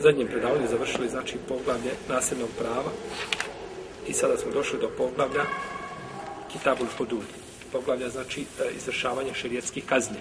zadnjem 0.00 0.28
predavanju 0.28 0.68
završili 0.70 1.08
znači 1.08 1.36
poglavlje 1.48 1.90
nasljednog 2.08 2.48
prava 2.58 2.90
i 4.08 4.12
sada 4.12 4.36
smo 4.36 4.52
došli 4.52 4.78
do 4.80 4.88
poglavlja 4.96 5.44
Kitabul 6.52 6.86
Hudud. 6.98 7.24
Poglavlja 7.72 8.08
znači 8.08 8.40
e, 8.40 8.70
izvršavanje 8.76 9.34
šerijetskih 9.34 9.84
kazni. 9.84 10.16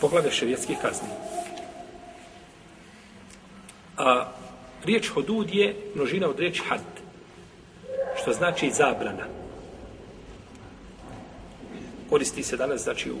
Poglavlje 0.00 0.30
šerijetskih 0.30 0.76
kazni. 0.82 1.08
A 3.96 4.32
riječ 4.84 5.08
hudud 5.08 5.54
je 5.54 5.76
množina 5.94 6.28
od 6.28 6.38
riječi 6.38 6.62
had, 6.68 6.80
što 8.22 8.32
znači 8.32 8.70
zabrana 8.70 9.39
koristi 12.10 12.42
se 12.42 12.56
danas 12.56 12.82
znači 12.82 13.10
u 13.10 13.16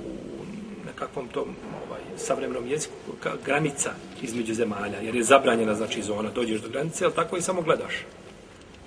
nekakvom 0.86 1.28
tom 1.28 1.48
ovaj 1.86 2.00
savremenom 2.16 2.66
jeziku 2.66 2.94
ka, 3.20 3.32
granica 3.44 3.90
između 4.22 4.54
zemalja 4.54 4.98
jer 4.98 5.14
je 5.14 5.24
zabranjena 5.24 5.74
znači 5.74 6.02
zona. 6.02 6.30
Dođeš 6.30 6.60
do 6.60 6.68
granice 6.68 7.04
al 7.04 7.12
tako 7.12 7.36
i 7.36 7.42
samo 7.42 7.62
gledaš. 7.62 7.94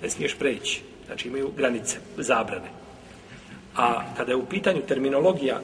Ne 0.02 0.10
smiješ 0.10 0.34
preći. 0.38 0.82
Znači 1.06 1.28
imaju 1.28 1.52
granice 1.56 1.98
zabrane. 2.16 2.70
A 3.76 4.14
kada 4.16 4.32
je 4.32 4.36
u 4.36 4.46
pitanju 4.46 4.82
terminologija 4.88 5.60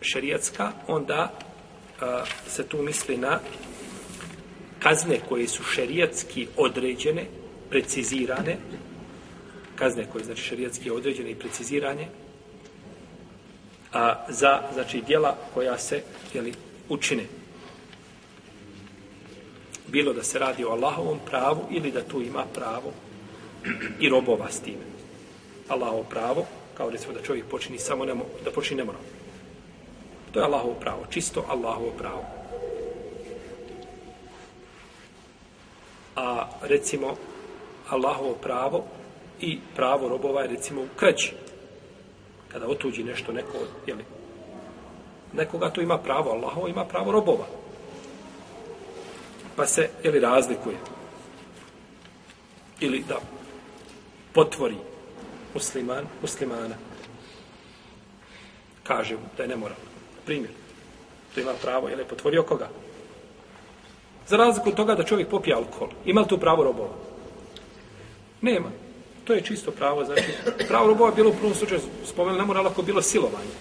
šerijatska 0.00 0.72
onda 0.86 1.32
a, 2.00 2.24
se 2.48 2.66
tu 2.66 2.82
misli 2.82 3.16
na 3.16 3.40
kazne 4.78 5.20
koje 5.28 5.48
su 5.48 5.62
šerijatski 5.62 6.48
određene 6.56 7.24
precizirane. 7.70 8.56
Kazne 9.76 10.06
koje 10.12 10.24
znači 10.24 10.42
šerijatski 10.42 10.90
određene 10.90 11.30
i 11.30 11.34
precizirane 11.34 12.08
a, 13.94 14.24
za 14.28 14.60
znači 14.72 15.00
djela 15.00 15.36
koja 15.54 15.78
se 15.78 16.02
jeli, 16.34 16.54
učine. 16.88 17.24
Bilo 19.86 20.12
da 20.12 20.22
se 20.22 20.38
radi 20.38 20.64
o 20.64 20.70
Allahovom 20.70 21.18
pravu 21.26 21.66
ili 21.70 21.92
da 21.92 22.02
tu 22.02 22.22
ima 22.22 22.44
pravo 22.54 22.92
i 24.00 24.08
robova 24.08 24.50
s 24.50 24.60
time. 24.60 24.84
Allahovo 25.68 26.02
pravo, 26.02 26.46
kao 26.76 26.90
recimo 26.90 27.12
da 27.12 27.22
čovjek 27.22 27.46
počini 27.46 27.78
samo 27.78 28.04
nemo, 28.04 28.24
da 28.44 28.50
počini 28.50 28.78
nemoral. 28.78 29.00
To 30.32 30.40
je 30.40 30.44
Allahovo 30.44 30.74
pravo, 30.74 31.06
čisto 31.10 31.44
Allahovo 31.48 31.90
pravo. 31.98 32.24
A 36.16 36.48
recimo 36.62 37.16
Allahovo 37.88 38.34
pravo 38.34 38.84
i 39.40 39.58
pravo 39.76 40.08
robova 40.08 40.42
je 40.42 40.48
recimo 40.48 40.82
u 40.82 40.88
krađi 40.96 41.43
kada 42.54 42.66
otuđi 42.66 43.02
nešto 43.02 43.32
neko, 43.32 43.58
jeli, 43.86 44.04
nekoga 45.32 45.70
to 45.70 45.80
ima 45.80 45.98
pravo, 45.98 46.30
Allah 46.30 46.70
ima 46.70 46.84
pravo 46.84 47.12
robova. 47.12 47.46
Pa 49.56 49.66
se, 49.66 49.90
jeli, 50.04 50.20
razlikuje. 50.20 50.76
Ili 52.80 53.04
da 53.08 53.18
potvori 54.32 54.76
musliman, 55.54 56.06
muslimana. 56.22 56.74
Kaže 58.82 59.14
mu 59.14 59.26
da 59.36 59.42
je 59.42 59.48
nemoralno. 59.48 59.84
Primjer. 60.24 60.50
To 61.34 61.40
ima 61.40 61.52
pravo, 61.62 61.88
jeli, 61.88 62.04
potvorio 62.04 62.42
koga? 62.42 62.68
Za 64.26 64.36
razliku 64.36 64.68
od 64.68 64.74
toga 64.74 64.94
da 64.94 65.02
čovjek 65.02 65.28
popije 65.28 65.56
alkohol. 65.56 65.88
Ima 66.04 66.20
li 66.20 66.28
tu 66.28 66.38
pravo 66.38 66.64
robova? 66.64 66.94
Nema. 68.40 68.83
To 69.24 69.32
je 69.32 69.42
čisto 69.42 69.70
pravo, 69.70 70.04
znači, 70.04 70.24
pravo 70.68 70.86
robova 70.86 71.10
bilo 71.10 71.30
u 71.30 71.34
prvom 71.34 71.54
slučaju, 71.54 71.80
spomenuli, 72.04 72.38
ne 72.38 72.44
mora 72.44 72.60
lako 72.60 72.82
bilo 72.82 73.02
silovanje. 73.02 73.54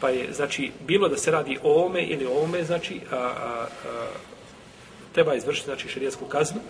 Pa 0.00 0.08
je, 0.08 0.32
znači, 0.32 0.70
bilo 0.86 1.08
da 1.08 1.16
se 1.16 1.30
radi 1.30 1.58
o 1.62 1.86
ome 1.86 2.02
ili 2.02 2.26
o 2.26 2.42
ome, 2.42 2.64
znači, 2.64 3.00
a, 3.10 3.16
a, 3.16 3.66
a, 3.84 4.06
treba 5.12 5.34
izvršiti, 5.34 5.64
znači, 5.64 5.88
šarijetsku 5.88 6.24
kaznu. 6.24 6.60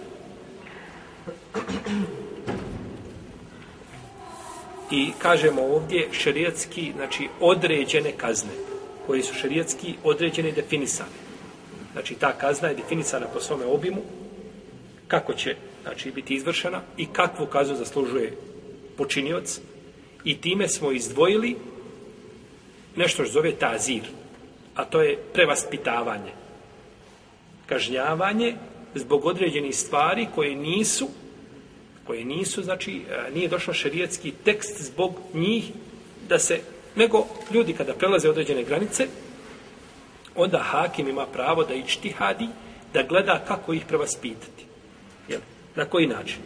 I 4.91 5.13
kažemo 5.19 5.63
ovdje 5.63 6.09
šarijetski, 6.13 6.93
znači, 6.97 7.29
određene 7.41 8.13
kazne, 8.13 8.51
koje 9.07 9.23
su 9.23 9.35
šarijetski 9.35 9.95
određene 10.05 10.49
i 10.49 10.53
definisane. 10.53 11.11
Znači, 11.93 12.15
ta 12.15 12.33
kazna 12.33 12.69
je 12.69 12.75
definisana 12.75 13.27
po 13.27 13.41
svome 13.41 13.67
obimu, 13.67 14.03
kako 15.11 15.35
će 15.35 15.57
znači, 15.83 16.11
biti 16.11 16.35
izvršena 16.35 16.83
i 16.97 17.07
kakvu 17.07 17.47
kaznu 17.47 17.77
zaslužuje 17.77 18.37
počinioc 18.97 19.61
i 20.25 20.41
time 20.41 20.69
smo 20.69 20.93
izdvojili 20.93 21.57
nešto 22.97 23.25
što 23.25 23.33
zove 23.33 23.53
tazir, 23.53 24.03
a 24.75 24.85
to 24.85 25.03
je 25.03 25.19
prevaspitavanje. 25.33 26.33
Kažnjavanje 27.67 28.55
zbog 28.95 29.25
određenih 29.25 29.77
stvari 29.77 30.27
koje 30.35 30.55
nisu 30.55 31.09
koje 32.11 32.25
nisu, 32.25 32.63
znači, 32.63 33.03
e, 33.11 33.31
nije 33.35 33.49
došao 33.49 33.75
šerijetski 33.75 34.33
tekst 34.45 34.83
zbog 34.83 35.15
njih 35.35 35.71
da 36.29 36.39
se, 36.39 36.61
nego 36.97 37.27
ljudi 37.53 37.73
kada 37.73 37.95
prelaze 37.95 38.29
određene 38.29 38.65
granice, 38.65 39.07
onda 40.35 40.59
hakim 40.59 41.09
ima 41.09 41.27
pravo 41.27 41.65
da 41.65 41.75
ičtihadi, 41.75 42.49
da 42.95 43.03
gleda 43.03 43.45
kako 43.49 43.73
ih 43.73 43.85
prevaspitati. 43.89 44.70
Na 45.81 45.87
koji 45.87 46.07
način? 46.07 46.43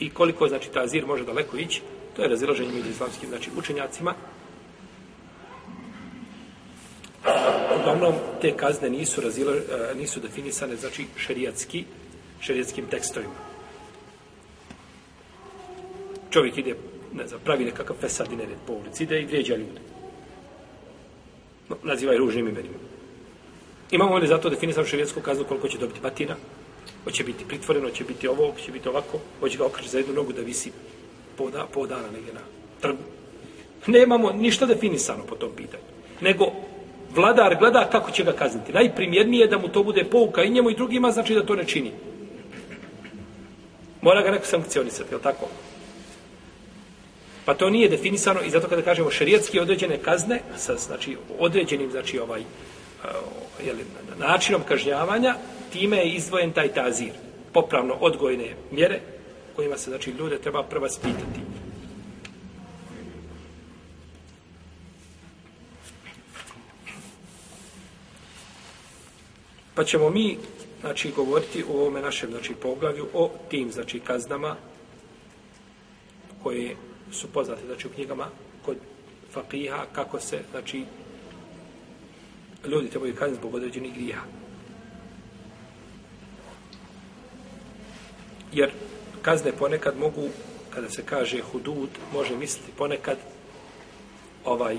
I 0.00 0.10
koliko, 0.10 0.48
znači, 0.48 0.70
ta 0.70 0.80
azir 0.82 1.06
može 1.06 1.24
daleko 1.24 1.56
ići, 1.56 1.82
to 2.16 2.22
je 2.22 2.28
razilaženje 2.28 2.72
među 2.72 2.90
islamskim, 2.90 3.28
znači, 3.28 3.50
učenjacima. 3.58 4.14
Uglavnom, 7.80 8.14
te 8.40 8.56
kazne 8.56 8.90
nisu, 8.90 9.20
razila, 9.20 9.52
e, 9.54 9.94
nisu 9.94 10.20
definisane, 10.20 10.76
znači, 10.76 11.06
šerijatski, 11.16 11.84
šerijatskim 12.40 12.86
tekstovima. 12.90 13.38
Čovjek 16.30 16.58
ide, 16.58 16.74
ne 17.14 17.26
znam, 17.26 17.40
pravi 17.44 17.64
nekakav 17.64 17.96
fesad 18.00 18.32
i 18.32 18.36
nered 18.36 18.58
po 18.66 18.72
ulici, 18.72 19.02
ide 19.02 19.20
i 19.20 19.26
vrijeđa 19.26 19.56
ljude. 19.56 19.80
No, 21.68 21.76
nazivaj 21.82 22.16
ružnim 22.16 22.48
imenima. 22.48 22.78
Imamo 23.90 24.18
li 24.18 24.26
zato 24.26 24.50
definisanu 24.50 24.86
šerijatsku 24.86 25.20
kaznu 25.20 25.44
koliko 25.44 25.68
će 25.68 25.78
dobiti 25.78 26.00
batina? 26.00 26.36
Hoće 27.04 27.24
biti 27.24 27.44
pritvoreno, 27.44 27.88
hoće 27.88 28.04
biti 28.04 28.28
ovo, 28.28 28.50
hoće 28.52 28.72
biti 28.72 28.88
ovako, 28.88 29.18
hoće 29.40 29.58
ga 29.58 29.66
okreći 29.66 29.88
za 29.88 29.98
jednu 29.98 30.14
nogu 30.14 30.32
da 30.32 30.42
visi 30.42 30.72
po, 31.36 31.50
da, 31.50 31.66
po 31.72 31.86
dana 31.86 32.10
negdje 32.12 32.32
na 32.32 32.40
trgu. 32.80 33.02
Nemamo 33.86 34.30
ništa 34.30 34.66
definisano 34.66 35.24
po 35.24 35.34
tom 35.34 35.50
pitanju. 35.56 35.82
Nego 36.20 36.52
vladar 37.14 37.56
gleda 37.58 37.88
kako 37.92 38.10
će 38.10 38.24
ga 38.24 38.32
kazniti. 38.32 38.72
Najprimjernije 38.72 39.40
je 39.40 39.46
da 39.46 39.58
mu 39.58 39.68
to 39.68 39.82
bude 39.82 40.04
pouka 40.04 40.42
i 40.42 40.50
njemu 40.50 40.70
i 40.70 40.74
drugima, 40.74 41.10
znači 41.10 41.34
da 41.34 41.46
to 41.46 41.56
ne 41.56 41.64
čini. 41.64 41.92
Mora 44.00 44.22
ga 44.22 44.30
neko 44.30 44.46
sankcionisati, 44.46 45.12
je 45.12 45.16
li 45.16 45.22
tako? 45.22 45.48
Pa 47.44 47.54
to 47.54 47.70
nije 47.70 47.88
definisano 47.88 48.40
i 48.42 48.50
zato 48.50 48.68
kada 48.68 48.82
kažemo 48.82 49.10
šerijetski 49.10 49.60
određene 49.60 49.98
kazne, 49.98 50.40
sa, 50.56 50.76
znači 50.76 51.16
određenim, 51.38 51.90
znači 51.90 52.18
ovaj, 52.18 52.42
Eh, 53.04 53.08
jeli, 53.66 53.84
načinom 54.18 54.62
kažnjavanja, 54.68 55.34
time 55.72 55.96
je 55.96 56.12
izdvojen 56.12 56.52
taj 56.52 56.68
tazir. 56.74 57.12
Popravno 57.52 57.94
odgojne 58.00 58.54
mjere 58.70 59.00
kojima 59.56 59.76
se, 59.76 59.90
znači, 59.90 60.10
ljude 60.10 60.38
treba 60.38 60.62
prva 60.62 60.88
spitati. 60.88 61.40
Pa 69.74 69.84
ćemo 69.84 70.10
mi, 70.10 70.38
znači, 70.80 71.10
govoriti 71.16 71.64
u 71.68 71.76
ovome 71.76 72.00
našem, 72.00 72.30
znači, 72.30 72.54
poglavlju 72.54 73.08
o 73.14 73.30
tim, 73.48 73.72
znači, 73.72 74.00
kaznama 74.00 74.56
koje 76.42 76.76
su 77.12 77.28
poznate, 77.32 77.66
znači, 77.66 77.86
u 77.86 77.90
knjigama 77.90 78.26
kod 78.64 78.76
fakiha 79.32 79.84
kako 79.92 80.20
se, 80.20 80.38
znači, 80.50 80.84
ljudi 82.68 82.88
trebaju 82.88 83.14
kazniti 83.14 83.40
zbog 83.40 83.54
određenih 83.54 83.94
grija. 83.94 84.20
Jer 88.52 88.70
kazne 89.22 89.52
ponekad 89.52 89.98
mogu, 89.98 90.28
kada 90.70 90.90
se 90.90 91.02
kaže 91.02 91.40
hudud, 91.40 91.88
može 92.12 92.36
misliti 92.36 92.72
ponekad 92.76 93.18
ovaj 94.44 94.78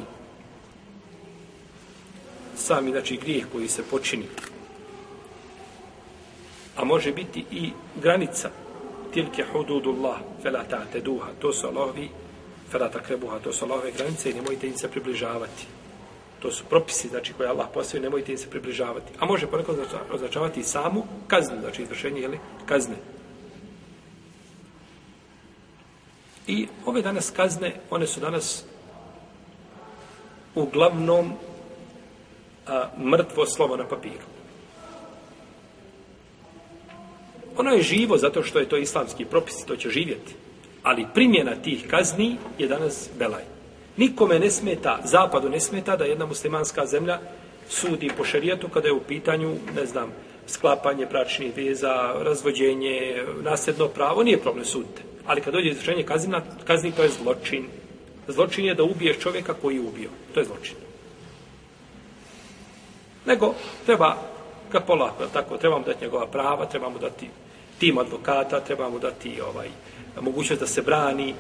sami, 2.56 2.92
znači, 2.92 3.18
grijeh 3.18 3.46
koji 3.52 3.68
se 3.68 3.84
počini. 3.84 4.26
A 6.76 6.84
može 6.84 7.12
biti 7.12 7.46
i 7.52 7.72
granica. 8.02 8.50
Tilke 9.14 9.44
hududullah, 9.54 10.20
fela 10.44 10.64
ta'te 10.64 11.02
duha. 11.02 11.30
To 11.40 11.54
su 11.54 11.68
Allahovi, 11.68 12.10
fela 12.72 12.90
takrebuha. 12.90 13.40
To 13.40 13.54
su 13.54 13.66
Allahove 13.66 13.92
granice 13.92 14.32
i 14.32 14.34
nemojte 14.34 14.68
im 14.68 14.78
se 14.78 14.88
približavati. 14.88 15.81
To 16.42 16.52
su 16.52 16.64
propisi, 16.70 17.08
znači, 17.08 17.34
koje 17.34 17.50
Allah 17.50 17.68
postavio, 17.74 18.04
nemojte 18.04 18.32
im 18.32 18.38
se 18.38 18.50
približavati. 18.50 19.14
A 19.20 19.26
može 19.26 19.48
ponekad 19.48 19.76
označavati 20.12 20.60
i 20.60 20.64
samu 20.64 21.04
kaznu, 21.28 21.60
znači, 21.62 21.82
izvršenje, 21.84 22.22
jeli, 22.22 22.40
kazne. 22.66 22.96
I 26.48 26.68
ove 26.86 27.02
danas 27.02 27.30
kazne, 27.30 27.76
one 27.90 28.08
su 28.08 28.20
danas 28.20 28.66
uglavnom 30.56 31.34
a, 32.68 32.90
mrtvo 32.98 33.46
slovo 33.46 33.78
na 33.78 33.88
papiru. 33.88 34.26
Ono 37.58 37.72
je 37.72 37.82
živo 37.82 38.18
zato 38.18 38.44
što 38.44 38.60
je 38.60 38.70
to 38.70 38.78
islamski 38.78 39.26
propis, 39.26 39.66
to 39.66 39.76
će 39.76 39.90
živjeti. 39.90 40.36
Ali 40.84 41.08
primjena 41.14 41.56
tih 41.56 41.88
kazni 41.88 42.38
je 42.58 42.68
danas 42.68 43.10
belaj. 43.20 43.61
Nikome 43.98 44.40
ne 44.40 44.50
smeta, 44.50 45.00
zapadu 45.04 45.50
ne 45.50 45.60
smeta 45.60 45.96
da 45.96 46.06
jedna 46.06 46.26
muslimanska 46.26 46.86
zemlja 46.86 47.20
sudi 47.70 48.10
po 48.18 48.24
šarijetu 48.24 48.70
kada 48.70 48.88
je 48.88 48.94
u 48.94 49.00
pitanju, 49.00 49.56
ne 49.76 49.86
znam, 49.86 50.12
sklapanje 50.48 51.06
bračnih 51.06 51.58
veza, 51.58 52.14
razvođenje, 52.24 53.24
nasljedno 53.44 53.88
pravo, 53.88 54.24
nije 54.24 54.38
problem 54.38 54.66
sudite. 54.66 55.02
Ali 55.26 55.42
kad 55.42 55.54
dođe 55.54 55.70
izvršenje 55.70 56.04
kaznina, 56.04 56.42
kazni 56.68 56.92
to 56.92 57.04
je 57.04 57.10
zločin. 57.10 57.66
Zločin 58.28 58.66
je 58.66 58.76
da 58.76 58.84
ubiješ 58.84 59.20
čovjeka 59.20 59.54
koji 59.54 59.76
je 59.76 59.82
ubio. 59.82 60.10
To 60.34 60.40
je 60.40 60.46
zločin. 60.46 60.76
Nego 63.26 63.54
treba 63.86 64.18
ga 64.72 64.80
polako, 64.80 65.26
tako, 65.34 65.58
trebamo 65.58 65.84
dati 65.86 66.06
njegova 66.06 66.28
prava, 66.28 66.66
trebamo 66.66 66.98
dati 66.98 67.28
tim 67.80 67.98
advokata, 67.98 68.60
trebamo 68.60 69.00
dati 69.00 69.42
ovaj, 69.42 69.68
mogućnost 70.22 70.62
da 70.62 70.68
se 70.68 70.82
brani 70.82 71.34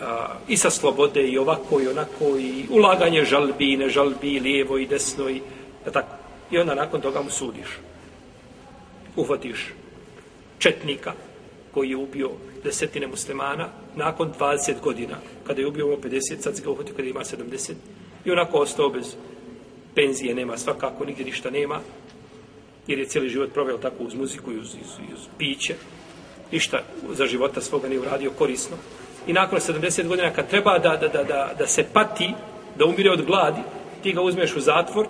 a, 0.00 0.38
i 0.48 0.56
sa 0.56 0.70
slobode 0.70 1.28
i 1.28 1.38
ovako 1.38 1.80
i 1.80 1.88
onako 1.88 2.36
i 2.38 2.64
ulaganje 2.70 3.24
žalbi 3.24 3.72
i 3.72 3.76
ne 3.76 3.88
žalbi, 3.88 4.40
lijevo 4.40 4.78
i 4.78 4.86
desno 4.86 5.30
i 5.30 5.40
e 5.86 5.92
tako. 5.92 6.16
I 6.50 6.58
onda 6.58 6.74
nakon 6.74 7.00
toga 7.00 7.22
mu 7.22 7.30
sudiš. 7.30 7.78
Uhvatiš 9.16 9.72
četnika 10.58 11.12
koji 11.74 11.90
je 11.90 11.96
ubio 11.96 12.30
desetine 12.64 13.06
muslimana 13.06 13.68
nakon 13.96 14.32
20 14.38 14.74
godina. 14.82 15.16
Kada 15.46 15.60
je 15.60 15.66
ubio 15.66 15.86
ovo 15.86 15.96
50, 15.96 16.40
sad 16.40 16.56
se 16.56 16.62
ga 16.62 16.70
uhvatio 16.70 16.94
kada 16.94 17.08
ima 17.08 17.20
70. 17.20 17.72
I 18.24 18.30
onako 18.30 18.58
ostao 18.58 18.88
bez 18.88 19.16
penzije 19.94 20.34
nema 20.34 20.56
svakako, 20.56 21.04
nigdje 21.04 21.24
ništa 21.24 21.50
nema, 21.50 21.80
jer 22.86 22.98
je 22.98 23.06
cijeli 23.06 23.28
život 23.28 23.52
proveo 23.52 23.78
tako 23.78 24.04
uz 24.04 24.14
muziku 24.14 24.52
i 24.52 24.58
uz, 24.58 24.74
uz, 24.74 24.90
uz 25.14 25.26
piće, 25.38 25.74
ništa 26.52 26.82
za 27.12 27.26
života 27.26 27.60
svoga 27.60 27.88
nije 27.88 28.00
uradio 28.00 28.30
korisno. 28.30 28.76
I 29.26 29.32
nakon 29.32 29.58
70 29.58 30.08
godina, 30.08 30.30
kad 30.30 30.48
treba 30.48 30.78
da, 30.78 30.96
da, 30.96 31.08
da, 31.08 31.24
da, 31.24 31.52
da 31.58 31.66
se 31.66 31.84
pati, 31.92 32.34
da 32.78 32.84
umire 32.84 33.10
od 33.10 33.24
gladi, 33.26 33.60
ti 34.02 34.12
ga 34.12 34.22
uzmeš 34.22 34.56
u 34.56 34.60
zatvor 34.60 35.06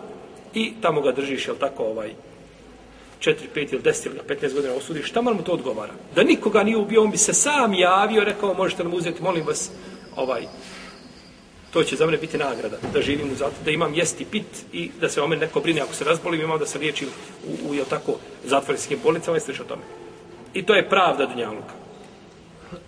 i 0.55 0.73
tamo 0.83 1.01
ga 1.01 1.13
držiš, 1.13 1.49
jel 1.49 1.57
tako, 1.57 1.85
ovaj, 1.85 2.11
4, 3.21 3.35
5 3.55 3.73
ili 3.73 3.83
10 3.83 4.07
ili 4.07 4.21
15 4.29 4.55
godina 4.55 4.75
osudiš, 4.75 5.09
šta 5.09 5.23
mu 5.23 5.43
to 5.43 5.53
odgovara? 5.53 5.93
Da 6.15 6.23
nikoga 6.23 6.63
nije 6.63 6.77
ubio, 6.77 7.03
on 7.03 7.11
bi 7.11 7.17
se 7.17 7.33
sam 7.33 7.75
javio, 7.75 8.25
rekao, 8.25 8.55
možete 8.55 8.85
nam 8.85 8.95
uzeti, 8.95 9.23
molim 9.23 9.47
vas, 9.47 9.71
ovaj, 10.17 10.43
to 11.73 11.85
će 11.85 11.97
za 11.97 12.07
mene 12.07 12.19
biti 12.19 12.39
nagrada, 12.39 12.77
da 12.93 13.03
živim 13.03 13.33
u 13.33 13.35
zatvoru, 13.35 13.65
da 13.65 13.71
imam 13.71 13.95
jesti 13.95 14.25
pit 14.25 14.47
i 14.73 14.91
da 15.01 15.09
se 15.09 15.23
o 15.23 15.27
mene 15.27 15.47
neko 15.47 15.61
brine 15.61 15.81
ako 15.81 15.95
se 15.95 16.05
razbolim, 16.05 16.41
imam 16.41 16.59
da 16.59 16.67
se 16.67 16.79
liječim 16.79 17.09
u, 17.47 17.71
u 17.71 17.75
jel 17.75 17.85
tako, 17.91 18.19
zatvorskim 18.45 18.99
bolnicama 19.03 19.37
i 19.37 19.41
slično 19.41 19.65
tome. 19.65 19.83
I 20.55 20.63
to 20.63 20.75
je 20.75 20.89
pravda 20.89 21.27
Dunjaluka. 21.27 21.86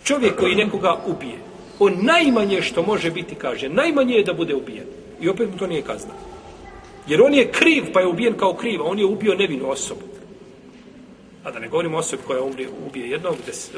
Čovjek 0.05 0.37
koji 0.37 0.55
nekoga 0.55 1.03
ubije, 1.07 1.39
on 1.79 1.95
najmanje 2.03 2.63
što 2.63 2.83
može 2.83 3.11
biti, 3.11 3.35
kaže, 3.35 3.69
najmanje 3.69 4.15
je 4.15 4.25
da 4.25 4.33
bude 4.33 4.55
ubijen. 4.55 4.87
I 5.21 5.29
opet 5.29 5.51
mu 5.51 5.59
to 5.59 5.67
nije 5.67 5.83
kazna. 5.83 6.13
Jer 7.07 7.23
on 7.23 7.35
je 7.35 7.51
kriv, 7.53 7.85
pa 7.93 8.01
je 8.01 8.07
ubijen 8.07 8.35
kao 8.35 8.55
kriv, 8.55 8.83
a 8.83 8.85
on 8.85 8.99
je 8.99 9.07
ubio 9.07 9.35
nevinu 9.35 9.71
osobu. 9.71 10.01
A 11.45 11.51
da 11.51 11.59
ne 11.59 11.69
govorimo 11.69 11.97
o 11.97 12.01
osobi 12.01 12.23
koja 12.27 12.43
umri, 12.43 12.69
ubije 12.87 13.11
jednog, 13.11 13.37
des, 13.47 13.71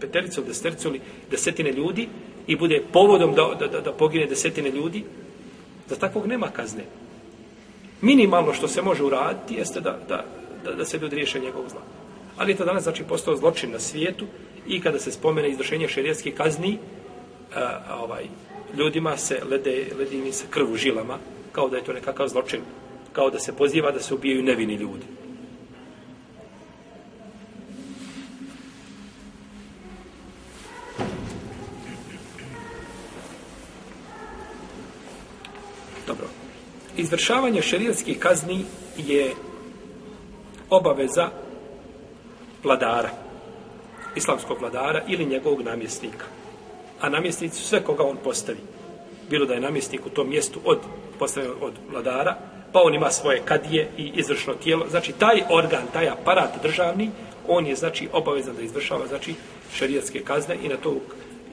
petericu, 0.00 0.42
destercu 0.42 0.88
ili 0.88 1.00
desetine 1.30 1.72
ljudi 1.72 2.08
i 2.46 2.56
bude 2.56 2.82
povodom 2.92 3.34
da, 3.34 3.54
da, 3.58 3.66
da, 3.66 3.80
da 3.80 3.92
pogine 3.92 4.26
desetine 4.26 4.70
ljudi, 4.70 5.04
za 5.88 5.96
takvog 5.96 6.26
nema 6.26 6.46
kazne. 6.46 6.84
Minimalno 8.00 8.52
što 8.52 8.68
se 8.68 8.82
može 8.82 9.04
uraditi 9.04 9.54
jeste 9.54 9.80
da, 9.80 9.98
da, 10.08 10.24
da, 10.64 10.74
da 10.74 10.84
se 10.84 10.98
ljudi 10.98 11.16
riješe 11.16 11.40
njegovog 11.40 11.68
zla. 11.70 11.80
Ali 12.36 12.52
je 12.52 12.56
to 12.56 12.64
danas 12.64 12.82
znači 12.82 13.04
postao 13.04 13.36
zločin 13.36 13.70
na 13.70 13.78
svijetu 13.78 14.26
i 14.66 14.80
kada 14.80 14.98
se 14.98 15.12
spomene 15.12 15.50
izvršenje 15.50 15.88
šerijetskih 15.88 16.34
kazni, 16.34 16.78
a, 17.54 17.80
a, 17.88 17.96
ovaj, 17.96 18.24
ljudima 18.76 19.16
se 19.16 19.40
lede, 19.50 19.86
ledi 19.98 20.16
im 20.16 20.32
se 20.32 20.44
krv 20.50 20.72
u 20.72 20.76
žilama, 20.76 21.18
kao 21.52 21.68
da 21.68 21.76
je 21.76 21.84
to 21.84 21.92
nekakav 21.92 22.28
zločin, 22.28 22.60
kao 23.12 23.30
da 23.30 23.38
se 23.38 23.56
poziva 23.56 23.90
da 23.90 24.00
se 24.00 24.14
ubijaju 24.14 24.42
nevini 24.42 24.74
ljudi. 24.74 25.04
Dobro. 36.06 36.26
izvršavanje 36.96 37.62
šerijatskih 37.62 38.18
kazni 38.18 38.64
je 38.96 39.34
obaveza 40.70 41.30
vladara, 42.64 43.10
islamskog 44.16 44.60
vladara 44.60 45.02
ili 45.08 45.26
njegovog 45.26 45.62
namjesnika. 45.62 46.24
A 47.00 47.08
namjesnici 47.08 47.56
su 47.56 47.68
sve 47.68 47.82
koga 47.84 48.04
on 48.04 48.16
postavi. 48.24 48.58
Bilo 49.30 49.46
da 49.46 49.54
je 49.54 49.60
namjesnik 49.60 50.06
u 50.06 50.10
tom 50.10 50.28
mjestu 50.28 50.60
od 50.64 50.78
postavljen 51.18 51.52
od 51.60 51.72
vladara, 51.90 52.36
pa 52.72 52.80
on 52.82 52.94
ima 52.94 53.10
svoje 53.10 53.42
kadije 53.44 53.88
i 53.98 54.12
izvršno 54.14 54.54
tijelo. 54.54 54.86
Znači, 54.90 55.12
taj 55.12 55.42
organ, 55.50 55.82
taj 55.92 56.08
aparat 56.08 56.62
državni, 56.62 57.10
on 57.48 57.66
je, 57.66 57.76
znači, 57.76 58.08
obavezan 58.12 58.56
da 58.56 58.62
izvršava, 58.62 59.06
znači, 59.06 59.34
šerijatske 59.74 60.20
kazne 60.20 60.56
i 60.62 60.68
na 60.68 60.76
to 60.76 60.96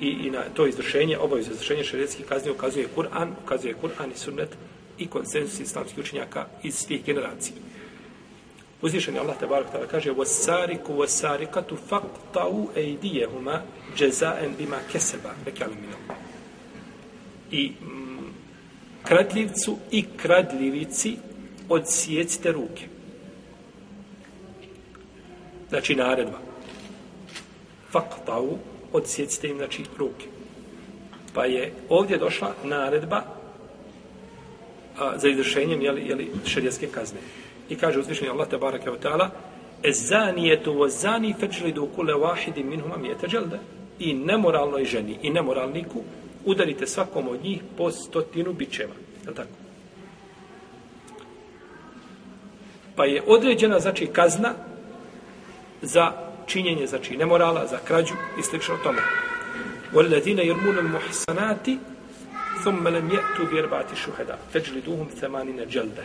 i, 0.02 0.08
i 0.08 0.32
na 0.32 0.42
to 0.54 0.68
izvršenje, 0.68 1.18
obavezno 1.18 1.54
izvršenje 1.54 1.84
šerijatskih 1.84 2.26
kazni 2.26 2.52
ukazuje 2.52 2.88
Kur'an, 2.96 3.28
ukazuje 3.44 3.76
Kur'an 3.82 4.12
i 4.16 4.18
sunnet, 4.18 4.50
i 4.98 5.08
konsensus 5.08 5.60
islamskih 5.60 6.00
učenjaka 6.00 6.46
iz 6.64 6.76
svih 6.76 7.06
generacija. 7.06 7.56
Uzvišen 8.83 9.15
je 9.15 9.21
Allah 9.21 9.39
tabarak 9.39 9.71
ta'ala 9.73 9.87
kaže 9.87 10.11
وَسَارِكُ 10.11 10.91
وَسَارِكَتُ 10.91 11.71
فَقْتَعُوا 11.89 12.67
اَيْدِيَهُمَا 12.77 13.63
جَزَاءً 13.97 14.51
بِمَا 14.59 14.79
كَسَبَا 14.93 15.33
نَكَالُ 15.47 15.71
مِنَ 15.71 15.93
I 17.51 17.73
mm, 17.81 18.35
kradljivcu 19.03 19.77
i 19.91 20.05
kradljivici 20.17 21.17
odsjecite 21.69 22.53
ruke. 22.53 22.87
Znači 25.69 25.95
naredba. 25.95 26.39
Faktau, 27.91 28.59
odsjecite 28.93 29.49
im, 29.49 29.57
znači, 29.57 29.85
ruke. 29.99 30.27
Pa 31.35 31.45
je 31.45 31.73
ovdje 31.89 32.19
došla 32.19 32.55
naredba 32.65 33.23
a, 34.99 35.19
za 35.19 35.29
izvršenjem 35.29 35.83
jeli, 35.83 36.09
jeli, 36.09 36.31
šarijaske 36.47 36.87
kazne. 36.87 37.21
I 37.69 37.77
kaže 37.77 38.01
uzvišenje 38.01 38.31
Allah 38.31 38.49
te 38.49 38.57
barake 38.57 38.91
wa 38.91 38.99
ta'ala 39.03 39.31
Ezanijetu 39.83 40.73
wa 40.73 40.89
zani 40.89 41.35
feđlidu 41.41 41.89
kule 41.97 42.15
wahidi 42.15 42.65
minhuma 42.65 42.97
mijete 42.97 43.27
dželde. 43.27 43.59
I 43.99 44.15
nemoralnoj 44.15 44.85
ženi 44.85 45.19
i 45.23 45.31
nemoralniku 45.31 46.03
udarite 46.45 46.87
svakom 46.87 47.29
od 47.29 47.45
njih 47.45 47.61
po 47.77 47.91
stotinu 47.91 48.53
bičeva. 48.53 48.95
Je 49.27 49.35
tako? 49.35 49.51
Pa 52.97 53.05
je 53.05 53.23
određena, 53.27 53.81
znači, 53.81 54.07
kazna 54.07 54.55
za 55.83 56.13
činjenje, 56.47 56.87
znači, 56.87 57.17
nemorala, 57.17 57.67
za 57.67 57.79
krađu 57.85 58.15
i 58.39 58.43
slično 58.43 58.77
tome. 58.83 59.03
وَالَّذِينَ 59.93 60.39
يَرْمُونَ 60.41 60.79
الْمُحْسَنَاتِ 60.79 61.69
ثم 62.65 62.89
لم 62.89 63.11
يأتوا 63.11 63.45
بأربعة 63.45 63.95
شهداء 63.95 64.39
فجلدوهم 64.53 65.07
ثمانين 65.21 65.69
جلدة 65.69 66.05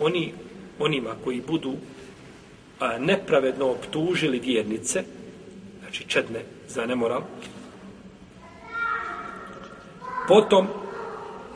oni 0.00 0.32
onima 0.81 1.15
koji 1.23 1.41
budu 1.41 1.73
a, 2.79 2.97
nepravedno 2.97 3.65
optužili 3.65 4.39
vjernice 4.39 5.03
znači 5.79 6.03
čedne 6.07 6.39
za 6.67 6.85
nemoral 6.85 7.21
potom 10.27 10.67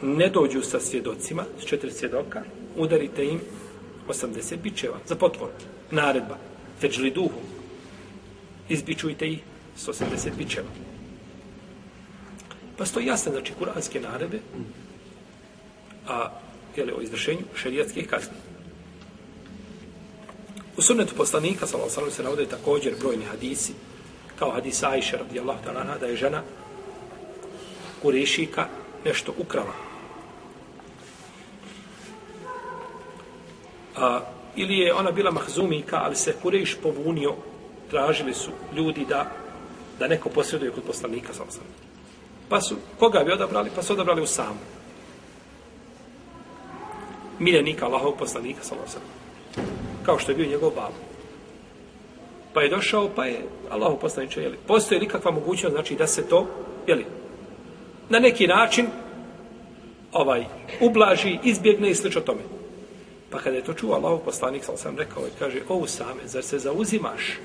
ne 0.01 0.29
dođu 0.29 0.61
sa 0.61 0.79
svjedocima 0.79 1.43
s 1.59 1.65
četiri 1.65 1.91
svjedoka 1.91 2.43
udarite 2.75 3.25
im 3.25 3.39
80 4.07 4.57
bičeva 4.63 4.97
za 5.05 5.15
potvor 5.15 5.49
naredba 5.91 6.37
Teđli 6.81 7.11
duhu 7.11 7.39
izbičujte 8.69 9.27
ih 9.27 9.39
s 9.75 9.87
80 9.87 10.35
bičeva. 10.37 10.67
Pa 12.77 12.85
stoji 12.85 13.05
jasne, 13.05 13.31
znači, 13.31 13.53
kuranske 13.53 13.99
naredbe, 13.99 14.39
a, 16.07 16.31
jeli, 16.75 16.91
o 16.91 17.01
izvršenju 17.01 17.43
šerijatskih 17.55 18.07
kazni. 18.07 18.37
U 20.77 20.81
sunnetu 20.81 21.15
poslanika, 21.15 21.67
sallallahu 21.67 21.93
alejhi 21.93 22.11
ve 22.11 22.15
se 22.15 22.23
navode 22.23 22.45
također 22.45 22.93
brojni 22.99 23.25
hadisi, 23.25 23.73
kao 24.39 24.51
hadis 24.51 24.83
Ajše, 24.83 25.17
radijallahu 25.17 25.59
ta'ala, 25.65 25.97
da 25.99 26.05
je 26.05 26.15
žena 26.15 26.41
Kurešika 28.01 28.67
nešto 29.05 29.33
ukrala. 29.37 29.73
A, 33.95 34.19
ili 34.55 34.77
je 34.77 34.93
ona 34.93 35.11
bila 35.11 35.31
mahzumika, 35.31 36.01
ali 36.03 36.15
se 36.15 36.35
Kureš 36.41 36.77
povunio, 36.83 37.35
tražili 37.89 38.33
su 38.33 38.51
ljudi 38.75 39.05
da 39.09 39.31
da 39.99 40.07
neko 40.07 40.29
posreduje 40.29 40.71
kod 40.71 40.83
poslanika, 40.83 41.33
sallallahu 41.33 41.59
alejhi 41.59 41.85
Pa 42.49 42.61
su, 42.61 42.75
koga 42.99 43.23
bi 43.23 43.31
odabrali? 43.31 43.69
Pa 43.75 43.83
su 43.83 43.93
odabrali 43.93 44.21
u 44.21 44.27
samu. 44.27 44.59
Miljenika 47.39 47.85
Allahovog 47.85 48.17
poslanika, 48.17 48.63
sallallahu 48.63 48.91
alejhi 48.91 49.84
Kao 50.05 50.19
što 50.19 50.31
je 50.31 50.35
bio 50.35 50.49
njegov 50.49 50.69
babo. 50.69 50.95
Pa 52.53 52.61
je 52.61 52.69
došao, 52.69 53.09
pa 53.15 53.25
je 53.25 53.41
Allahu 53.69 53.99
poslaniče, 53.99 54.41
jeli, 54.41 54.57
postoji 54.67 54.99
li 54.99 55.07
kakva 55.07 55.31
mogućnost, 55.31 55.73
znači, 55.73 55.95
da 55.95 56.07
se 56.07 56.27
to, 56.27 56.47
jeli, 56.87 57.05
na 58.09 58.19
neki 58.19 58.47
način, 58.47 58.87
ovaj, 60.11 60.45
ublaži, 60.81 61.39
izbjegne 61.43 61.89
i 61.89 61.95
slično 61.95 62.21
tome. 62.21 62.41
Pa 63.29 63.39
kada 63.39 63.55
je 63.55 63.63
to 63.63 63.73
čuo 63.73 63.95
Allahov 63.95 64.19
poslanik, 64.19 64.63
sam 64.63 64.77
sam 64.77 64.97
rekao, 64.97 65.27
i 65.27 65.39
kaže, 65.39 65.61
o 65.69 65.87
same, 65.87 66.21
zar 66.25 66.43
se 66.43 66.59
zauzimaš 66.59 67.39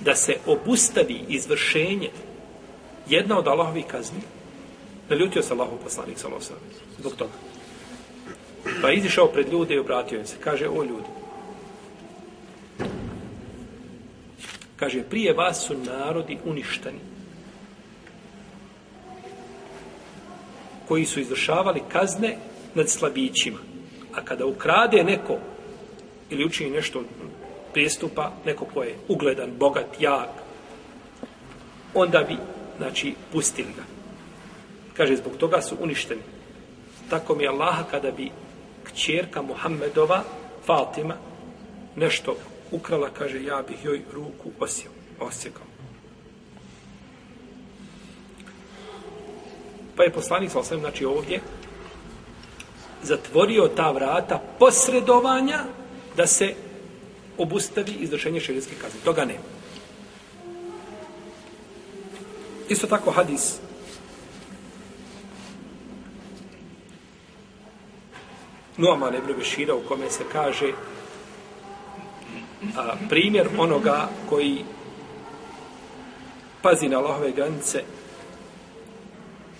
da 0.00 0.14
se 0.14 0.36
obustavi 0.46 1.20
izvršenje 1.28 2.10
jedna 3.08 3.38
od 3.38 3.48
Allahovih 3.48 3.86
kazni, 3.86 4.20
naljutio 5.08 5.42
se 5.42 5.52
Allahov 5.52 5.78
poslanik, 5.78 6.18
sam 6.18 6.32
sam, 6.40 6.56
zbog 6.98 7.14
toga. 7.14 7.53
Pa 8.82 8.88
je 8.88 8.96
izišao 8.96 9.26
pred 9.26 9.52
ljude 9.52 9.74
i 9.74 9.78
obratio 9.78 10.18
im 10.18 10.26
se. 10.26 10.36
Kaže, 10.40 10.68
o 10.68 10.84
ljudi. 10.84 11.08
Kaže, 14.76 15.02
prije 15.02 15.32
vas 15.32 15.66
su 15.66 15.74
narodi 15.74 16.38
uništeni. 16.44 16.98
Koji 20.88 21.06
su 21.06 21.20
izvršavali 21.20 21.82
kazne 21.88 22.36
nad 22.74 22.90
slabićima. 22.90 23.58
A 24.14 24.24
kada 24.24 24.46
ukrade 24.46 25.04
neko 25.04 25.38
ili 26.30 26.44
učini 26.44 26.70
nešto 26.70 27.02
prijestupa, 27.72 28.32
neko 28.46 28.64
ko 28.64 28.82
je 28.82 28.96
ugledan, 29.08 29.50
bogat, 29.58 30.00
jak, 30.00 30.30
onda 31.94 32.22
bi, 32.28 32.36
znači, 32.76 33.14
pustili 33.32 33.68
ga. 33.76 33.82
Kaže, 34.96 35.16
zbog 35.16 35.36
toga 35.36 35.62
su 35.62 35.76
uništeni. 35.80 36.22
Tako 37.10 37.34
mi 37.34 37.48
Allaha 37.48 37.82
kada 37.90 38.10
bi 38.10 38.30
kćerka 38.84 39.42
Muhammedova, 39.42 40.22
Fatima, 40.66 41.14
nešto 41.96 42.36
ukrala, 42.70 43.10
kaže, 43.10 43.42
ja 43.44 43.62
bih 43.68 43.84
joj 43.84 44.02
ruku 44.12 44.50
osio, 44.60 44.90
osjekao. 45.20 45.66
Pa 49.96 50.02
je 50.02 50.12
poslanik, 50.12 50.50
sa 50.50 50.58
osvijem, 50.58 50.80
znači 50.80 51.04
ovdje, 51.04 51.40
zatvorio 53.02 53.68
ta 53.76 53.90
vrata 53.90 54.42
posredovanja 54.58 55.64
da 56.16 56.26
se 56.26 56.54
obustavi 57.38 57.92
izvršenje 57.92 58.40
šerijske 58.40 58.74
kazne. 58.80 59.00
Toga 59.04 59.24
nema. 59.24 59.54
Isto 62.68 62.86
tako 62.86 63.10
hadis 63.10 63.56
Nuaman 68.76 69.14
ibn 69.14 69.32
Bešira 69.38 69.74
u 69.74 69.80
kome 69.88 70.10
se 70.10 70.24
kaže 70.32 70.72
a, 72.76 72.94
primjer 73.08 73.48
onoga 73.58 74.08
koji 74.28 74.64
pazi 76.62 76.88
na 76.88 76.98
Allahove 76.98 77.32
granice 77.32 77.82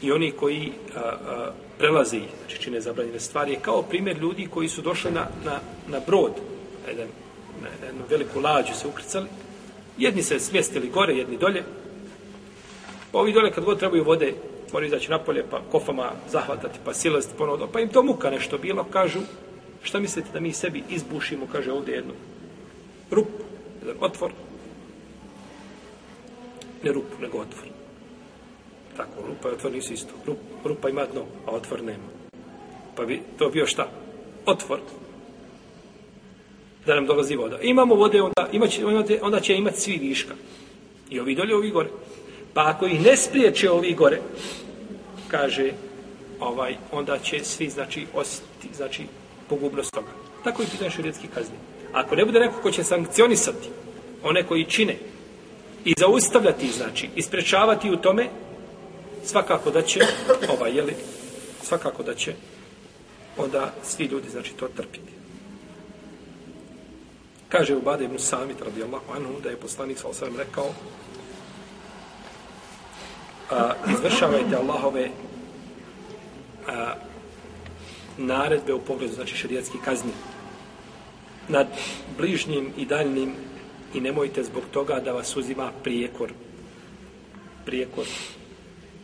i 0.02 0.12
oni 0.12 0.30
koji 0.30 0.72
a, 0.96 0.98
a, 0.98 1.52
prelazi, 1.78 2.20
znači 2.38 2.62
čine 2.62 2.80
zabranjene 2.80 3.20
stvari, 3.20 3.52
je 3.52 3.60
kao 3.60 3.82
primjer 3.82 4.18
ljudi 4.18 4.48
koji 4.50 4.68
su 4.68 4.82
došli 4.82 5.10
na, 5.10 5.26
na, 5.44 5.60
na 5.88 6.00
brod, 6.06 6.32
na, 6.84 6.90
jedan, 6.90 7.08
na 7.62 7.86
jednu 7.86 8.02
veliku 8.10 8.40
lađu 8.40 8.74
se 8.74 8.88
ukrcali, 8.88 9.26
jedni 9.98 10.22
se 10.22 10.40
smjestili 10.40 10.90
gore, 10.90 11.14
jedni 11.14 11.36
dolje, 11.36 11.62
pa 13.12 13.18
ovi 13.18 13.32
dole 13.32 13.52
kad 13.52 13.64
god 13.64 13.78
trebaju 13.78 14.04
vode, 14.04 14.34
moraju 14.74 14.88
izaći 14.88 15.10
napolje, 15.10 15.44
pa 15.50 15.60
kofama 15.72 16.12
zahvatati, 16.30 16.78
pa 16.84 16.94
silaziti 16.94 17.34
ponovno, 17.38 17.66
pa 17.72 17.80
im 17.80 17.88
to 17.88 18.02
muka 18.02 18.30
nešto 18.30 18.58
bilo, 18.58 18.84
kažu, 18.84 19.20
šta 19.82 20.00
mislite 20.00 20.28
da 20.32 20.40
mi 20.40 20.52
sebi 20.52 20.82
izbušimo, 20.90 21.46
kaže 21.52 21.72
ovdje 21.72 21.94
jednu 21.94 22.12
rupu, 23.10 23.44
jedan 23.80 23.96
otvor, 24.00 24.32
ne 26.82 26.92
rupu, 26.92 27.22
nego 27.22 27.38
otvor. 27.38 27.68
Tako, 28.96 29.26
rupa 29.26 29.48
i 29.48 29.52
otvor 29.52 29.72
nisu 29.72 29.92
isto. 29.92 30.12
Rup, 30.26 30.38
rupa 30.64 30.88
ima 30.88 31.06
dno, 31.12 31.22
a 31.46 31.50
otvor 31.50 31.82
nema. 31.82 32.08
Pa 32.96 33.04
bi 33.04 33.20
to 33.38 33.48
bio 33.50 33.66
šta? 33.66 33.88
Otvor. 34.46 34.80
Da 36.86 36.94
nam 36.94 37.06
dolazi 37.06 37.36
voda. 37.36 37.58
Imamo 37.62 37.94
vode, 37.94 38.22
onda, 38.22 38.48
imaće, 38.52 38.86
onda 39.22 39.40
će 39.40 39.56
imati 39.56 39.80
svi 39.80 39.96
viška. 39.96 40.34
I 41.10 41.20
ovi 41.20 41.34
dolje, 41.34 41.56
ovi 41.56 41.70
gore. 41.70 41.88
Pa 42.54 42.68
ako 42.68 42.86
ih 42.86 43.04
ne 43.04 43.16
spriječe 43.16 43.70
ovi 43.70 43.94
gore, 43.94 44.20
kaže, 45.34 45.72
ovaj, 46.40 46.76
onda 46.92 47.18
će 47.18 47.44
svi, 47.44 47.70
znači, 47.70 48.06
osjetiti, 48.14 48.76
znači, 48.76 49.06
pogubnost 49.48 49.90
toga. 49.92 50.12
Tako 50.44 50.62
i 50.62 50.66
pitanje 50.70 50.90
šarijetski 50.90 51.28
kazni. 51.34 51.56
Ako 51.92 52.16
ne 52.16 52.24
bude 52.24 52.40
neko 52.40 52.62
ko 52.62 52.70
će 52.70 52.84
sankcionisati 52.84 53.68
one 54.22 54.46
koji 54.46 54.64
čine 54.64 54.96
i 55.84 55.94
zaustavljati, 55.98 56.70
znači, 56.70 57.08
isprečavati 57.16 57.90
u 57.90 57.96
tome, 57.96 58.28
svakako 59.24 59.70
da 59.70 59.82
će, 59.82 60.00
ovaj, 60.54 60.72
jeli, 60.76 60.94
svakako 61.62 62.02
da 62.02 62.14
će 62.14 62.34
onda 63.38 63.72
svi 63.82 64.04
ljudi, 64.04 64.30
znači, 64.30 64.52
to 64.54 64.68
trpiti. 64.68 65.12
Kaže 67.48 67.76
Ubade 67.76 68.04
ibn 68.04 68.18
Samit, 68.18 68.62
radijallahu 68.62 69.12
anhu, 69.16 69.40
da 69.42 69.50
je 69.50 69.56
poslanik 69.56 69.98
sa 69.98 70.08
osam 70.08 70.36
rekao, 70.38 70.74
a, 73.50 73.72
izvršavajte 73.90 74.56
Allahove 74.56 75.08
a, 76.68 76.94
naredbe 78.18 78.74
u 78.74 78.80
pogledu, 78.80 79.14
znači 79.14 79.36
šarijetski 79.36 79.78
kazni 79.84 80.12
nad 81.48 81.66
bližnjim 82.18 82.72
i 82.76 82.84
daljnim 82.84 83.32
i 83.94 84.00
nemojte 84.00 84.44
zbog 84.44 84.62
toga 84.70 85.00
da 85.00 85.12
vas 85.12 85.36
uzima 85.36 85.70
prijekor 85.82 86.30
prijekor 87.64 88.06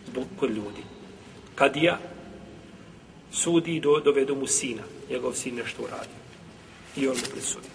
zbog 0.06 0.25
kod 0.40 0.50
ljudi. 0.50 0.82
Kadija 1.54 1.99
sudi 3.32 3.80
do, 3.80 4.00
dovedu 4.00 4.35
mu 4.37 4.47
sina, 4.47 4.82
njegov 5.11 5.32
sin 5.32 5.54
nešto 5.54 5.82
uradi. 5.82 6.16
I 6.97 7.09
on 7.09 7.16
mu 7.16 7.23
presudi. 7.32 7.68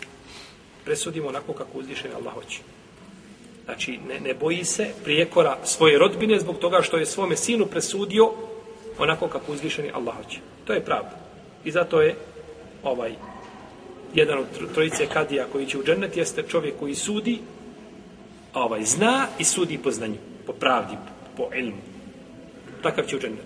Presudimo 0.86 1.28
onako 1.28 1.54
kako 1.54 1.78
uzvišen 1.78 2.12
Allah 2.16 2.34
hoće. 2.34 2.60
Znači, 3.66 4.00
ne, 4.08 4.20
ne 4.20 4.34
boji 4.34 4.64
se 4.66 4.88
prijekora 5.04 5.58
svoje 5.64 5.98
rodbine 5.98 6.40
zbog 6.40 6.58
toga 6.58 6.82
što 6.82 6.98
je 6.98 7.06
svome 7.06 7.36
sinu 7.36 7.66
presudio 7.66 8.32
onako 8.98 9.28
kako 9.28 9.52
uzvišeni 9.52 9.92
Allah 9.94 10.16
hoće. 10.16 10.40
To 10.66 10.74
je 10.74 10.86
pravda. 10.86 11.18
I 11.64 11.72
zato 11.72 12.02
je 12.02 12.16
ovaj 12.84 13.16
jedan 14.14 14.40
od 14.40 14.74
trojice 14.74 15.06
kadija 15.06 15.46
koji 15.52 15.66
će 15.66 15.78
u 15.78 15.84
džennet 15.84 16.18
jeste 16.18 16.44
čovjek 16.48 16.80
koji 16.80 16.96
sudi 16.96 17.40
a 18.54 18.64
ovaj 18.64 18.86
zna 18.86 19.28
i 19.40 19.44
sudi 19.44 19.78
po 19.78 19.92
znanju, 19.92 20.18
po 20.46 20.54
pravdi, 20.54 20.96
po 21.38 21.50
ilmu. 21.56 21.82
Takav 22.82 23.06
će 23.06 23.16
u 23.16 23.20
džennet. 23.20 23.46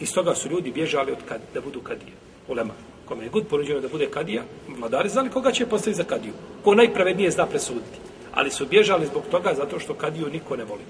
I 0.00 0.06
stoga 0.06 0.34
su 0.34 0.48
ljudi 0.50 0.70
bježali 0.70 1.12
od 1.12 1.18
kad, 1.28 1.40
da 1.54 1.60
budu 1.60 1.80
kadije. 1.80 2.12
Ulema 2.48 2.74
kome 3.08 3.24
je 3.24 3.30
god 3.30 3.46
poruđeno 3.46 3.80
da 3.80 3.88
bude 3.88 4.10
kadija, 4.10 4.42
vladari 4.78 5.08
znali 5.08 5.30
koga 5.30 5.52
će 5.52 5.66
postaviti 5.66 5.96
za 5.96 6.04
kadiju. 6.04 6.32
Ko 6.64 6.74
najpravednije 6.74 7.30
zna 7.30 7.46
presuditi. 7.46 7.98
Ali 8.34 8.50
su 8.50 8.66
bježali 8.66 9.06
zbog 9.06 9.22
toga 9.30 9.54
zato 9.54 9.78
što 9.78 9.94
kadiju 9.94 10.28
niko 10.32 10.56
ne 10.56 10.64
voli. 10.64 10.84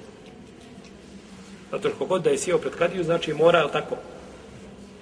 Zato 1.71 1.91
što 1.91 2.05
god 2.05 2.23
da 2.23 2.31
je 2.31 2.39
sjeo 2.39 2.59
pred 2.59 2.75
kadiju, 2.75 3.05
znači 3.05 3.35
mora, 3.35 3.59
je 3.59 3.73
tako? 3.73 3.97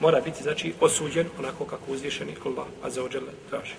Mora 0.00 0.20
biti, 0.20 0.42
znači, 0.42 0.74
osuđen 0.80 1.26
onako 1.38 1.64
kako 1.64 1.92
uzvišeni 1.92 2.34
Allah, 2.44 2.66
a 2.82 2.90
za 2.90 3.04
ođele 3.04 3.32
traži. 3.50 3.74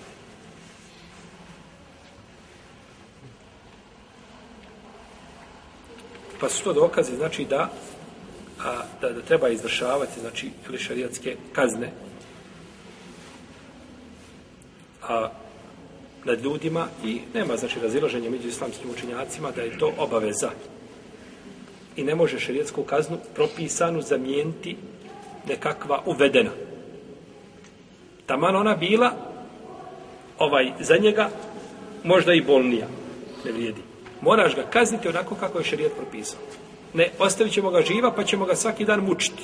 Pa 6.40 6.48
su 6.48 6.64
to 6.64 6.72
dokaze, 6.72 7.16
znači, 7.16 7.44
da, 7.44 7.70
a, 8.64 8.82
da, 9.00 9.12
da 9.12 9.22
treba 9.22 9.48
izvršavati, 9.48 10.20
znači, 10.20 10.50
ili 10.68 10.78
šarijatske 10.78 11.36
kazne, 11.52 11.92
A 15.08 15.30
nad 16.24 16.44
ljudima 16.44 16.86
i 17.04 17.20
nema 17.34 17.56
znači 17.56 17.80
razilaženja 17.80 18.30
među 18.30 18.48
islamskim 18.48 18.90
učinjacima 18.90 19.50
da 19.50 19.62
je 19.62 19.78
to 19.78 19.92
obaveza. 19.98 20.50
I 21.96 22.04
ne 22.04 22.14
može 22.14 22.38
šerijetsku 22.38 22.82
kaznu 22.82 23.18
propisanu 23.34 24.02
zamijeniti 24.02 24.76
nekakva 25.48 26.02
uvedena. 26.06 26.50
Taman 28.26 28.56
ona 28.56 28.74
bila 28.74 29.12
ovaj 30.38 30.72
za 30.80 30.96
njega 30.96 31.30
možda 32.04 32.34
i 32.34 32.40
bolnija. 32.40 32.86
Ne 33.44 33.52
vrijedi. 33.52 33.80
Moraš 34.20 34.56
ga 34.56 34.62
kazniti 34.62 35.08
onako 35.08 35.34
kako 35.34 35.58
je 35.58 35.64
šerijet 35.64 35.92
propisao. 35.96 36.40
Ne, 36.94 37.10
ostavit 37.18 37.52
ćemo 37.52 37.70
ga 37.70 37.82
živa 37.82 38.12
pa 38.12 38.24
ćemo 38.24 38.44
ga 38.44 38.54
svaki 38.54 38.84
dan 38.84 39.00
mučiti. 39.00 39.42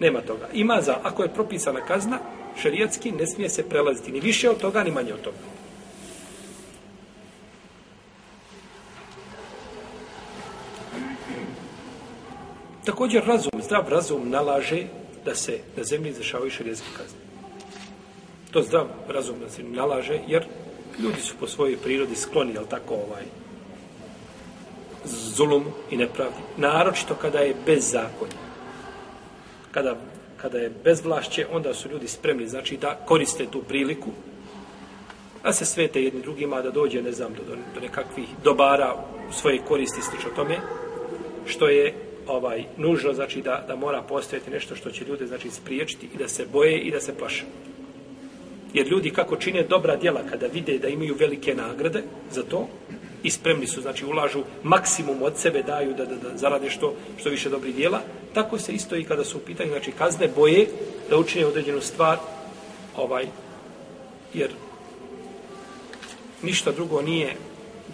Nema 0.00 0.20
toga. 0.20 0.48
Ima 0.52 0.80
za, 0.80 0.96
ako 1.02 1.22
je 1.22 1.34
propisana 1.34 1.80
kazna, 1.80 2.18
šerijatski 2.56 3.12
ne 3.12 3.26
smije 3.26 3.48
se 3.48 3.68
prelaziti 3.68 4.12
ni 4.12 4.20
više 4.20 4.50
od 4.50 4.58
toga, 4.58 4.82
ni 4.82 4.90
manje 4.90 5.14
od 5.14 5.20
toga. 5.20 5.38
Također 12.84 13.24
razum, 13.26 13.62
zdrav 13.62 13.88
razum 13.88 14.30
nalaže 14.30 14.86
da 15.24 15.34
se 15.34 15.58
na 15.76 15.84
zemlji 15.84 16.10
izrašavaju 16.10 16.50
šerijatske 16.50 16.86
kazne. 16.96 17.18
To 18.50 18.62
zdrav 18.62 18.86
razum 19.08 19.36
nalaže, 19.58 20.18
jer 20.26 20.44
ljudi 20.98 21.20
su 21.20 21.34
po 21.40 21.46
svojoj 21.46 21.76
prirodi 21.76 22.16
skloni, 22.16 22.52
jel 22.54 22.64
tako, 22.70 22.94
ovaj, 22.94 23.24
zulum 25.04 25.64
i 25.90 25.96
nepravdi. 25.96 26.36
Naročito 26.56 27.14
kada 27.14 27.38
je 27.38 27.54
bez 27.66 27.90
zakonja. 27.90 28.40
Kada, 29.70 29.96
kada 30.42 30.58
je 30.58 30.72
bezvlašće, 30.84 31.46
onda 31.52 31.74
su 31.74 31.88
ljudi 31.88 32.08
spremni, 32.08 32.48
znači, 32.48 32.76
da 32.76 32.94
koriste 33.06 33.46
tu 33.46 33.62
priliku, 33.62 34.10
da 35.42 35.52
se 35.52 35.64
svete 35.64 36.02
jedni 36.02 36.22
drugima, 36.22 36.62
da 36.62 36.70
dođe, 36.70 37.02
ne 37.02 37.12
znam, 37.12 37.34
do, 37.34 37.56
do 37.74 37.80
nekakvih 37.80 38.28
dobara 38.44 38.94
u 39.28 39.32
svoje 39.32 39.58
koristi, 39.68 40.02
slično 40.02 40.30
tome, 40.36 40.56
što 41.46 41.68
je 41.68 41.94
ovaj 42.26 42.64
nužno 42.76 43.12
znači 43.12 43.42
da 43.42 43.64
da 43.68 43.76
mora 43.76 44.02
postojati 44.02 44.50
nešto 44.50 44.76
što 44.76 44.90
će 44.90 45.04
ljude 45.04 45.26
znači 45.26 45.50
spriječiti 45.50 46.08
i 46.14 46.18
da 46.18 46.28
se 46.28 46.46
boje 46.52 46.78
i 46.78 46.90
da 46.90 47.00
se 47.00 47.18
plaše. 47.18 47.44
Jer 48.74 48.86
ljudi 48.86 49.10
kako 49.10 49.36
čine 49.36 49.62
dobra 49.62 49.96
djela 49.96 50.20
kada 50.30 50.46
vide 50.46 50.78
da 50.78 50.88
imaju 50.88 51.14
velike 51.18 51.54
nagrade 51.54 52.02
za 52.30 52.42
to 52.42 52.68
i 53.22 53.30
spremni 53.30 53.66
su, 53.66 53.80
znači 53.80 54.06
ulažu 54.06 54.42
maksimum 54.62 55.22
od 55.22 55.36
sebe, 55.36 55.62
daju 55.62 55.94
da, 55.94 56.04
da, 56.04 56.14
da 56.14 56.36
zarade 56.36 56.70
što, 56.70 56.94
što 57.18 57.30
više 57.30 57.48
dobrih 57.48 57.74
djela, 57.74 58.00
tako 58.34 58.58
se 58.58 58.72
isto 58.72 58.96
i 58.96 59.04
kada 59.04 59.24
su 59.24 59.38
u 59.38 59.40
pitanju, 59.40 59.70
znači 59.70 59.92
kazne 59.92 60.28
boje 60.28 60.68
da 61.10 61.18
učine 61.18 61.46
određenu 61.46 61.80
stvar, 61.80 62.18
ovaj, 62.96 63.26
jer 64.34 64.50
ništa 66.42 66.72
drugo 66.72 67.02
nije 67.02 67.36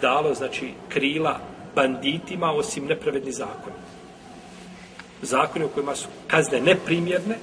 dalo, 0.01 0.35
znači, 0.35 0.71
krila 0.89 1.41
banditima 1.75 2.53
osim 2.53 2.87
nepravedni 2.87 3.33
zakon. 3.33 3.73
Zakoni 5.23 5.65
u 5.65 5.69
kojima 5.69 5.97
su 5.97 6.09
kazne 6.27 6.61
neprimjerne, 6.61 7.37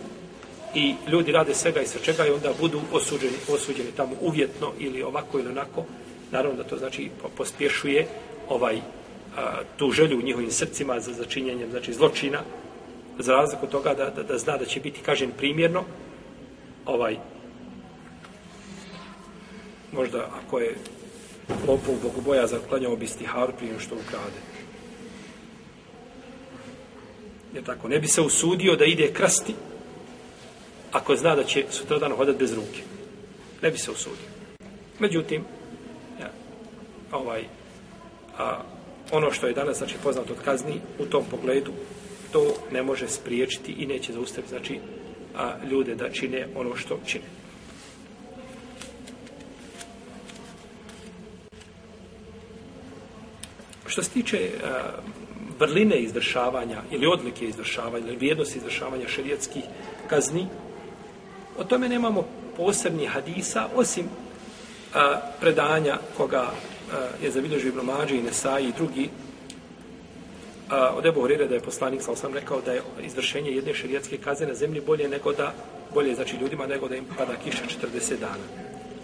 i 0.76 0.96
ljudi 1.08 1.32
rade 1.32 1.56
svega 1.56 1.82
i 1.82 1.88
sa 1.88 2.00
čega 2.00 2.26
i 2.26 2.32
onda 2.32 2.54
budu 2.60 2.82
osuđeni, 2.92 3.38
osuđeni 3.50 3.92
tamo 3.98 4.12
uvjetno 4.22 4.72
ili 4.80 5.04
ovako 5.04 5.40
ili 5.40 5.50
onako, 5.50 5.86
naravno 6.32 6.58
da 6.58 6.70
to 6.70 6.78
znači 6.78 7.10
pospješuje 7.38 8.08
ovaj 8.50 8.78
a, 9.38 9.62
tu 9.78 9.92
želju 9.92 10.20
u 10.20 10.22
njihovim 10.22 10.52
srcima 10.52 11.00
za 11.00 11.14
začinjenjem 11.14 11.70
znači 11.72 11.94
zločina 11.94 12.40
za 13.20 13.34
razliku 13.34 13.68
toga 13.68 13.94
da, 13.94 14.10
da, 14.10 14.24
da 14.24 14.38
zna 14.38 14.58
da 14.58 14.66
će 14.66 14.80
biti 14.80 15.02
kažen 15.02 15.32
primjerno 15.38 15.84
ovaj 16.86 17.18
možda 19.92 20.30
ako 20.44 20.60
je 20.60 20.76
lopov 21.68 21.96
bogoboja 22.04 22.48
za 22.48 22.60
klanjao 22.70 22.96
bi 22.96 23.08
stihar 23.08 23.52
prije 23.58 23.80
što 23.80 23.96
ukrade 23.96 24.40
jer 27.54 27.64
tako 27.64 27.88
ne 27.88 28.00
bi 28.00 28.08
se 28.08 28.22
usudio 28.22 28.76
da 28.76 28.86
ide 28.86 29.14
krasti 29.14 29.54
ako 30.94 31.16
zna 31.16 31.36
da 31.36 31.44
će 31.44 31.66
sutradan 31.70 32.12
hodati 32.12 32.40
bez 32.40 32.54
ruke. 32.54 32.82
Ne 33.62 33.72
bi 33.72 33.78
se 33.78 33.92
usudio. 33.92 34.28
Međutim, 35.00 35.44
ja, 36.20 36.32
ovaj, 37.12 37.44
a, 38.38 38.62
ono 39.12 39.32
što 39.32 39.48
je 39.48 39.54
danas 39.54 39.78
znači, 39.78 39.96
poznato 40.04 40.34
od 40.34 40.40
kazni 40.46 40.82
u 41.00 41.06
tom 41.06 41.24
pogledu, 41.32 41.72
to 42.34 42.56
ne 42.72 42.84
može 42.84 43.08
spriječiti 43.08 43.72
i 43.72 43.86
neće 43.86 44.14
zaustaviti 44.14 44.50
znači, 44.50 44.80
a, 45.36 45.54
ljude 45.72 45.96
da 45.96 46.10
čine 46.10 46.48
ono 46.56 46.76
što 46.76 47.00
čine. 47.06 47.26
Što 53.86 54.04
se 54.04 54.10
tiče 54.10 54.50
a, 54.64 54.80
vrline 55.60 56.00
izvršavanja 56.00 56.82
ili 56.92 57.08
odlike 57.08 57.46
izvršavanja 57.46 58.08
ili 58.08 58.16
vrijednosti 58.16 58.58
izvršavanja 58.58 59.08
šerijetskih 59.08 59.64
kazni, 60.10 60.48
O 61.58 61.64
tome 61.64 61.90
nemamo 61.90 62.26
posebni 62.58 63.06
hadisa, 63.06 63.68
osim 63.76 64.06
a, 64.94 65.22
predanja 65.40 65.98
koga 66.18 66.42
a, 66.42 66.52
je 67.24 67.32
zabilježio 67.32 67.70
Ibn 67.70 67.86
Mađe 67.86 68.16
i 68.16 68.22
Nesai 68.22 68.68
i 68.68 68.74
drugi. 68.78 69.10
A, 70.70 70.90
od 70.96 71.06
Ebu 71.06 71.22
Horire 71.22 71.48
da 71.48 71.56
je 71.56 71.62
poslanik, 71.62 72.02
sam 72.02 72.16
sam 72.16 72.34
rekao, 72.34 72.62
da 72.62 72.74
je 72.74 72.82
izvršenje 73.02 73.52
jedne 73.52 73.74
šerijatske 73.74 74.18
kazne 74.18 74.48
na 74.48 74.54
zemlji 74.54 74.82
bolje 74.82 75.08
nego 75.08 75.34
da, 75.34 75.54
bolje 75.94 76.16
znači 76.16 76.38
ljudima 76.38 76.68
nego 76.68 76.88
da 76.88 76.96
im 76.96 77.06
pada 77.18 77.36
kiša 77.44 77.64
40 77.82 78.20
dana. 78.20 78.44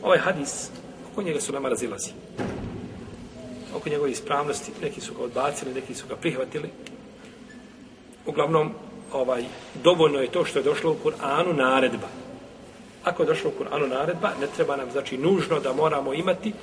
Ovaj 0.03 0.17
hadis, 0.17 0.69
oko 1.11 1.21
njega 1.21 1.41
su 1.41 1.53
nama 1.53 1.69
razilazi. 1.69 2.11
Oko 3.75 3.89
njegove 3.89 4.11
ispravnosti, 4.11 4.71
neki 4.81 5.01
su 5.01 5.13
ga 5.13 5.23
odbacili, 5.23 5.73
neki 5.73 5.95
su 5.95 6.07
ga 6.07 6.15
prihvatili. 6.15 6.69
Uglavnom, 8.25 8.73
ovaj, 9.13 9.43
dovoljno 9.83 10.19
je 10.19 10.31
to 10.31 10.45
što 10.45 10.59
je 10.59 10.63
došlo 10.63 10.91
u 10.91 10.97
Kur'anu 11.03 11.55
naredba 11.55 12.07
Ako 13.03 13.23
je 13.23 13.27
došlo 13.27 13.51
u 13.51 13.63
Kur'anu 13.63 13.87
naredba, 13.87 14.29
ne 14.41 14.47
treba 14.55 14.75
nam, 14.75 14.91
znači, 14.91 15.17
nužno 15.17 15.59
da 15.59 15.73
moramo 15.73 16.13
imati 16.13 16.53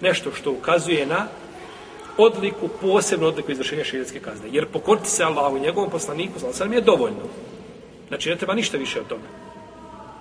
nešto 0.00 0.32
što 0.32 0.52
ukazuje 0.52 1.06
na 1.06 1.26
odliku, 2.22 2.68
posebnu 2.80 3.26
odliku 3.26 3.52
izvršenja 3.52 3.84
šerijatske 3.84 4.20
kazne. 4.20 4.48
Jer 4.52 4.66
pokoriti 4.66 5.10
se 5.10 5.24
Allahu 5.24 5.56
i 5.56 5.60
njegovom 5.60 5.90
poslaniku, 5.90 6.38
znači, 6.38 6.56
sam 6.56 6.72
je 6.72 6.80
dovoljno. 6.80 7.26
Znači, 8.08 8.30
ne 8.30 8.36
treba 8.36 8.54
ništa 8.54 8.76
više 8.76 9.00
od 9.00 9.06
toga. 9.06 9.28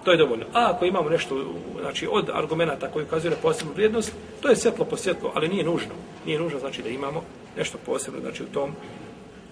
To 0.04 0.12
je 0.12 0.18
dovoljno. 0.18 0.46
A 0.54 0.72
ako 0.72 0.86
imamo 0.86 1.10
nešto, 1.10 1.46
znači, 1.82 2.08
od 2.12 2.30
argumenta 2.34 2.92
koji 2.92 3.06
ukazuje 3.06 3.32
na 3.32 3.38
posebnu 3.42 3.74
vrijednost, 3.74 4.12
to 4.42 4.50
je 4.50 4.56
svjetlo 4.56 4.86
po 4.86 4.98
svjetlo, 4.98 5.32
ali 5.36 5.48
nije 5.48 5.64
nužno. 5.64 5.94
Nije 6.26 6.40
nužno, 6.40 6.60
znači, 6.60 6.82
da 6.82 6.90
imamo 6.90 7.24
nešto 7.58 7.78
posebno, 7.86 8.20
znači, 8.20 8.44
u 8.44 8.48
tom, 8.48 8.72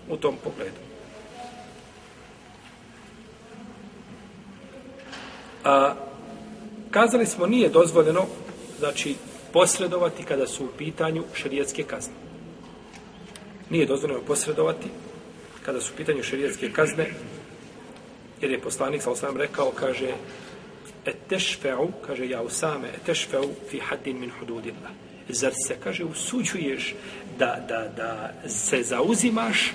u 0.10 0.18
tom 0.18 0.36
pogledu. 0.44 0.80
A, 5.64 5.94
kazali 6.92 7.26
smo 7.26 7.46
nije 7.46 7.70
dozvoljeno 7.70 8.26
znači 8.80 9.16
posredovati 9.54 10.24
kada 10.24 10.48
su 10.48 10.66
u 10.66 10.78
pitanju 10.78 11.24
šerijetske 11.34 11.84
kazne. 11.84 12.27
Nije 13.70 13.86
dozvoljeno 13.86 14.22
posredovati 14.22 14.88
kada 15.66 15.82
su 15.82 15.94
u 15.94 15.98
pitanju 15.98 16.24
šerijetske 16.24 16.72
kazne 16.72 17.08
jer 18.42 18.52
je 18.52 18.62
poslanik 18.62 19.02
sa 19.02 19.12
osam 19.12 19.38
rekao 19.38 19.72
kaže 19.72 20.14
etešfeu 21.06 21.92
kaže 22.08 22.30
ja 22.30 22.42
usame 22.42 22.88
etešfeu 23.02 23.50
fi 23.70 23.80
haddin 23.80 24.20
min 24.20 24.32
hududillah. 24.40 24.92
Zar 25.30 25.54
se 25.68 25.76
kaže 25.84 26.04
usuđuješ 26.04 26.96
da, 27.40 27.66
da, 27.68 27.92
da 27.98 28.34
se 28.50 28.84
zauzimaš 28.84 29.74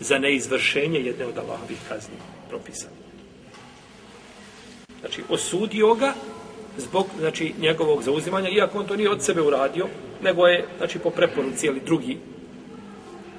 za 0.00 0.18
neizvršenje 0.18 1.00
jedne 1.00 1.26
od 1.26 1.38
Allahovih 1.38 1.78
kazni 1.88 2.14
propisane 2.48 2.96
znači 5.00 5.22
osudio 5.28 5.94
ga 5.94 6.14
zbog 6.76 7.06
znači 7.18 7.54
njegovog 7.60 8.02
zauzimanja 8.02 8.48
iako 8.48 8.78
on 8.78 8.86
to 8.86 8.96
nije 8.96 9.10
od 9.10 9.24
sebe 9.24 9.42
uradio 9.42 9.86
nego 10.22 10.46
je 10.46 10.66
znači 10.78 10.98
po 10.98 11.10
preporuci 11.10 11.68
ali 11.68 11.80
drugi 11.80 12.18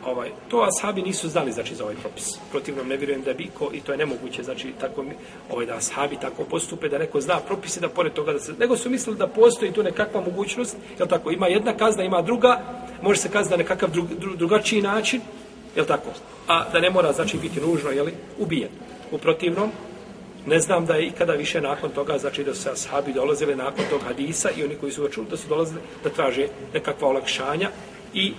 ovaj 0.10 0.30
to 0.50 0.67
ashabi 0.67 1.02
nisu 1.02 1.30
znali 1.30 1.52
znači 1.52 1.76
za 1.76 1.84
ovaj 1.84 1.95
propis. 1.95 2.38
Protivno 2.52 2.84
ne 2.84 2.98
vjerujem 2.98 3.22
da 3.22 3.34
bi 3.34 3.50
ko 3.58 3.69
i 3.74 3.82
to 3.82 3.91
je 3.91 3.98
nemoguće 3.98 4.43
znači 4.43 4.74
tako 4.80 5.06
ovaj 5.50 5.65
da 5.65 5.76
ashabi 5.76 6.17
tako 6.22 6.43
postupe 6.43 6.89
da 6.89 6.98
neko 6.98 7.22
zna 7.22 7.39
propise 7.39 7.80
da 7.80 7.89
pored 7.89 8.13
toga 8.13 8.34
da 8.34 8.39
se 8.39 8.54
nego 8.60 8.78
su 8.78 8.89
mislili 8.89 9.17
da 9.17 9.28
postoji 9.28 9.72
tu 9.72 9.84
nekakva 9.84 10.22
mogućnost 10.22 10.78
je 11.00 11.08
tako 11.08 11.32
ima 11.32 11.48
jedna 11.48 11.74
kazna 11.74 12.04
ima 12.04 12.22
druga 12.22 12.62
može 13.02 13.19
se 13.19 13.30
kazna 13.30 13.52
na 13.52 13.58
nekakav 13.58 13.91
drug, 13.91 14.08
dru, 14.19 14.36
drugačiji 14.36 14.82
način 14.82 15.22
je 15.76 15.86
tako? 15.86 16.10
A 16.48 16.69
da 16.69 16.80
ne 16.80 16.89
mora 16.89 17.13
znači 17.13 17.38
biti 17.38 17.62
nužno 17.62 17.89
je 17.89 18.04
li 18.04 18.13
ubijen. 18.39 18.69
U 19.12 19.17
protivnom 19.17 19.72
Ne 20.45 20.60
znam 20.60 20.86
da 20.86 20.95
je 20.95 21.08
ikada 21.08 21.34
više 21.34 21.62
nakon 21.62 21.91
toga, 21.91 22.17
znači 22.17 22.43
da 22.43 22.56
su 22.56 22.69
ashabi 22.69 23.13
dolazili 23.13 23.56
nakon 23.56 23.86
tog 23.89 24.02
hadisa 24.08 24.50
i 24.58 24.63
oni 24.63 24.76
koji 24.76 24.91
su 24.91 25.04
ga 25.04 25.10
čuli 25.10 25.28
da 25.30 25.38
su 25.38 25.48
dolazili 25.48 25.82
da 26.04 26.10
traže 26.10 26.48
nekakva 26.74 27.08
olakšanja 27.08 27.69
i 28.13 28.34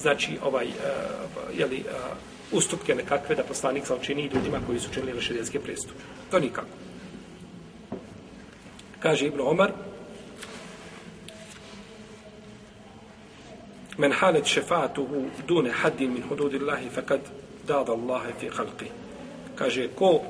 znači 0.00 0.38
ovaj, 0.44 0.66
e, 0.66 0.70
uh, 0.70 1.58
jeli, 1.58 1.76
uh, 1.76 1.92
e, 1.92 2.56
ustupke 2.56 2.94
nekakve 2.94 3.34
da 3.34 3.42
poslanik 3.42 3.86
sa 3.86 3.94
učini 3.96 4.30
ljudima 4.34 4.60
koji 4.66 4.80
su 4.80 4.92
činili 4.94 5.20
širijetske 5.20 5.60
prestupe. 5.60 6.00
To 6.30 6.38
nikako. 6.38 6.68
Kaže 9.00 9.26
Ibn 9.26 9.40
Omar, 9.40 9.72
Men 13.98 14.12
halet 14.12 14.46
šefatuhu 14.46 15.24
dune 15.48 15.70
haddin 15.70 16.12
min 16.12 16.22
hududillahi 16.28 16.88
fakad 16.88 17.20
dada 17.66 17.92
Allahe 17.92 18.32
fi 18.40 18.48
halqi. 18.48 18.90
Kaže, 19.54 19.88
ko 19.88 20.20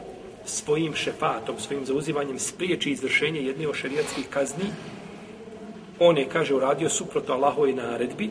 svojim 0.44 0.94
šefatom, 0.94 1.58
svojim 1.58 1.86
zauzivanjem 1.86 2.38
spriječi 2.38 2.90
izvršenje 2.90 3.40
jedne 3.40 3.68
od 3.68 3.74
šerijatskih 3.74 4.28
kazni, 4.30 4.70
on 5.98 6.18
je, 6.18 6.28
kaže, 6.28 6.54
uradio 6.54 6.88
suprotno 6.88 7.34
Allahove 7.34 7.72
naredbi, 7.72 8.30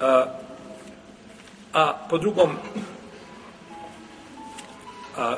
a, 0.00 0.24
a 1.74 2.06
po 2.10 2.18
drugom 2.18 2.50
a, 5.16 5.36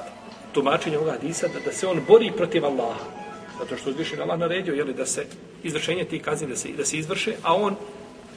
tumačenju 0.53 0.97
ovoga 0.97 1.13
hadisa, 1.13 1.49
da, 1.49 1.61
da 1.61 1.73
se 1.73 1.87
on 1.87 2.01
bori 2.09 2.33
protiv 2.37 2.65
Allaha, 2.65 3.05
zato 3.59 3.77
što 3.77 3.91
uzvišen 3.91 4.21
Allah 4.21 4.39
naredio, 4.39 4.75
jeli, 4.75 4.95
da 4.95 5.07
se 5.07 5.27
izvršenje 5.63 6.05
tih 6.05 6.23
kazni, 6.23 6.49
da 6.49 6.57
se, 6.57 6.69
da 6.69 6.85
se 6.85 6.99
izvrše, 6.99 7.35
a 7.43 7.55
on 7.55 7.77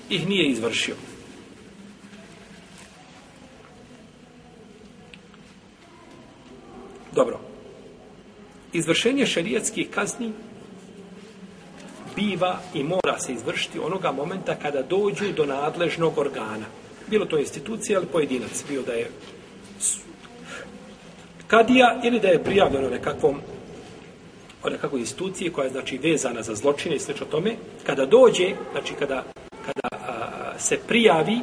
ih 0.10 0.28
nije 0.28 0.50
izvršio. 0.50 0.96
Dobro. 7.12 7.40
Izvršenje 8.74 9.26
šerijatskih 9.26 9.90
kazni 9.90 10.32
biva 12.16 12.60
i 12.74 12.84
mora 12.84 13.20
se 13.20 13.34
izvršiti 13.34 13.80
onoga 13.80 14.12
momenta 14.12 14.56
kada 14.56 14.82
dođu 14.82 15.34
do 15.36 15.46
nadležnog 15.46 16.18
organa. 16.18 16.66
Bilo 17.10 17.26
to 17.26 17.38
institucija 17.38 18.00
ili 18.00 18.08
pojedinac, 18.08 18.64
bio 18.70 18.82
da 18.82 18.94
je 18.94 19.10
kadija 21.48 22.00
ili 22.04 22.20
da 22.20 22.28
je 22.28 22.44
prijavljeno 22.44 22.90
nekakvom 22.90 23.42
o 24.64 24.70
nekakvoj 24.70 25.00
instituciji 25.00 25.50
koja 25.50 25.66
je 25.66 25.72
znači 25.72 25.98
vezana 25.98 26.42
za 26.44 26.56
zločine 26.56 26.96
i 26.96 27.00
slično 27.00 27.26
o 27.26 27.32
tome, 27.32 27.56
kada 27.86 28.06
dođe, 28.06 28.56
znači 28.72 28.94
kada, 29.00 29.24
kada 29.66 29.90
a, 29.92 30.54
se 30.58 30.80
prijavi 30.88 31.40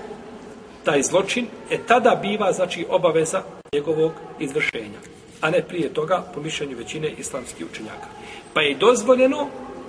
taj 0.84 1.02
zločin, 1.02 1.46
e 1.70 1.78
tada 1.86 2.18
biva 2.22 2.52
znači 2.52 2.86
obaveza 2.88 3.42
njegovog 3.72 4.12
izvršenja, 4.40 4.98
a 5.40 5.50
ne 5.50 5.62
prije 5.62 5.94
toga 5.94 6.24
po 6.34 6.40
mišljenju 6.40 6.76
većine 6.76 7.10
islamskih 7.18 7.66
učenjaka. 7.70 8.06
Pa 8.54 8.60
je 8.60 8.74
dozvoljeno 8.74 9.48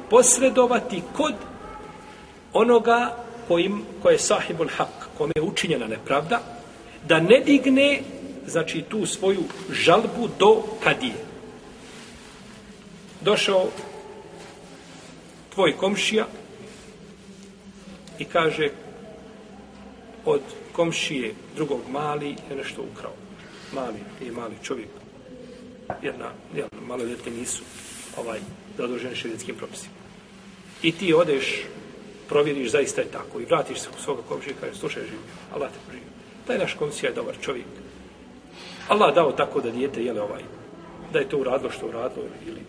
posredovati 0.09 1.01
kod 1.17 1.33
onoga 2.53 3.26
kojim, 3.47 3.81
ko 4.01 4.09
je 4.09 4.19
sahibul 4.19 4.67
hak, 4.77 5.09
kome 5.17 5.33
je 5.35 5.41
učinjena 5.41 5.87
nepravda, 5.87 6.41
da 7.07 7.19
ne 7.19 7.39
digne 7.45 8.01
znači 8.47 8.81
tu 8.89 9.05
svoju 9.05 9.43
žalbu 9.71 10.29
do 10.39 10.63
kadije. 10.83 11.15
Došao 13.21 13.67
tvoj 15.53 15.77
komšija 15.77 16.25
i 18.19 18.25
kaže 18.25 18.69
od 20.25 20.41
komšije 20.71 21.33
drugog 21.55 21.81
mali 21.89 22.29
je 22.49 22.55
nešto 22.55 22.81
ukrao. 22.93 23.13
Mali 23.73 23.99
je 24.25 24.31
mali 24.31 24.53
čovjek. 24.63 24.89
Jedna, 26.01 26.31
jedna 26.55 26.81
malo 26.87 27.05
djete 27.05 27.31
nisu 27.31 27.63
ovaj 28.17 28.39
zaduženi 28.77 29.15
šerijetskim 29.15 29.55
propisima. 29.55 29.93
I 30.83 30.91
ti 30.91 31.13
odeš, 31.13 31.63
provjeriš 32.29 32.71
zaista 32.71 33.01
je 33.01 33.11
tako 33.11 33.39
i 33.39 33.45
vratiš 33.45 33.79
se 33.79 33.89
u 33.89 34.01
svoga 34.01 34.21
komšija 34.29 34.51
i 34.51 34.61
kaže, 34.61 34.79
slušaj, 34.79 35.03
živi, 35.03 35.23
Allah 35.53 35.69
te 35.71 35.77
poživio. 35.85 36.09
Taj 36.47 36.57
naš 36.57 36.73
komšija 36.73 37.09
je 37.09 37.15
dobar 37.15 37.35
čovjek. 37.41 37.65
Allah 38.87 39.15
dao 39.15 39.31
tako 39.31 39.61
da 39.61 39.71
dijete, 39.71 40.03
jele 40.03 40.21
ovaj, 40.21 40.41
da 41.13 41.19
je 41.19 41.29
to 41.29 41.37
uradilo 41.37 41.71
što 41.71 41.87
uradilo 41.87 42.25
ili 42.47 42.61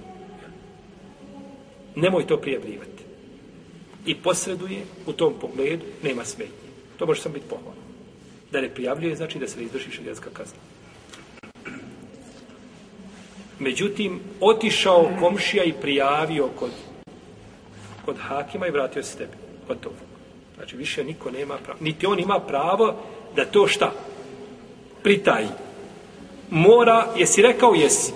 nemoj 1.94 2.27
to 2.27 2.37
prijavljivati. 2.37 3.03
I 4.07 4.14
posreduje 4.14 4.83
u 5.07 5.12
tom 5.12 5.35
pogledu, 5.40 5.85
nema 6.03 6.25
smetnje. 6.25 6.68
To 6.99 7.07
može 7.07 7.23
sam 7.23 7.33
biti 7.33 7.49
pohvalno. 7.49 7.83
Da 8.53 8.61
ne 8.61 8.68
prijavljuje, 8.75 9.16
znači 9.16 9.38
da 9.38 9.49
se 9.49 9.59
ne 9.59 9.64
izvrši 9.64 9.90
šarijetska 9.90 10.31
kazna. 10.33 10.59
Međutim, 13.59 14.21
otišao 14.40 15.11
komšija 15.21 15.64
i 15.64 15.73
prijavio 15.73 16.49
kod, 16.59 16.71
kod 18.05 18.16
hakima 18.18 18.66
i 18.66 18.71
vratio 18.71 19.03
se 19.03 19.18
tebi. 19.18 19.47
Gotovo. 19.68 19.94
Znači, 20.57 20.76
više 20.76 21.04
niko 21.04 21.31
nema 21.31 21.57
pravo. 21.64 21.78
Niti 21.81 22.07
on 22.07 22.18
ima 22.18 22.40
pravo 22.40 22.94
da 23.37 23.44
to 23.44 23.66
šta? 23.66 23.92
Pritaji. 25.02 25.48
Mora, 26.50 27.07
jesi 27.16 27.42
rekao, 27.42 27.74
jesi. 27.74 28.12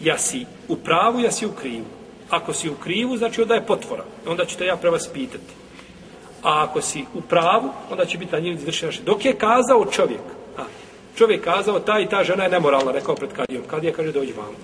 Ja 0.00 0.18
si 0.18 0.46
u 0.68 0.76
pravu, 0.76 1.20
ja 1.20 1.30
si 1.30 1.46
u 1.46 1.52
krivu. 1.52 1.84
Ako 2.30 2.52
si 2.52 2.70
u 2.70 2.74
krivu, 2.74 3.16
znači 3.16 3.42
onda 3.42 3.54
je 3.54 3.66
potvora. 3.66 4.04
Onda 4.26 4.44
ću 4.44 4.58
te 4.58 4.66
ja 4.66 4.76
pre 4.76 4.90
vas 4.90 5.08
pitati. 5.12 5.52
A 6.42 6.64
ako 6.64 6.80
si 6.80 7.04
u 7.14 7.20
pravu, 7.20 7.70
onda 7.90 8.04
će 8.04 8.18
biti 8.18 8.32
na 8.32 8.38
njim 8.38 8.54
izvršena 8.54 8.92
Dok 9.04 9.24
je 9.24 9.38
kazao 9.38 9.86
čovjek, 9.92 10.20
a, 10.58 10.62
čovjek 11.16 11.44
kazao, 11.44 11.80
ta 11.80 12.00
i 12.00 12.08
ta 12.08 12.24
žena 12.24 12.44
je 12.44 12.50
nemoralna, 12.50 12.92
rekao 12.92 13.14
pred 13.14 13.32
kadijom. 13.32 13.64
Kadija 13.66 13.92
kaže, 13.92 14.12
dođi 14.12 14.32
vam. 14.32 14.54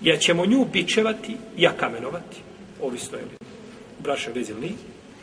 Ja 0.00 0.16
ćemo 0.16 0.46
nju 0.46 0.64
bičevati, 0.72 1.36
ja 1.56 1.72
kamenovati, 1.72 2.42
ovisno 2.82 3.18
je 3.18 3.24
li 3.24 3.30
u 4.28 4.32
vezi 4.34 4.52
ili 4.52 4.74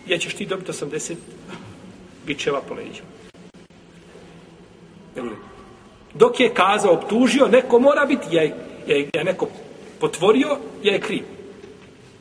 ja 0.07 0.17
ćeš 0.17 0.33
ti 0.33 0.45
dobiti 0.45 0.71
80 0.71 1.15
bičeva 2.25 2.61
po 2.61 2.73
leđima. 2.73 3.07
Dok 6.13 6.39
je 6.39 6.53
kazao, 6.53 6.93
optužio, 6.93 7.47
neko 7.47 7.79
mora 7.79 8.05
biti, 8.05 8.27
ja, 8.31 8.43
ja, 8.87 9.05
ja 9.13 9.23
neko 9.23 9.47
potvorio, 9.99 10.57
ja 10.83 10.93
je 10.93 11.01
kriv. 11.01 11.23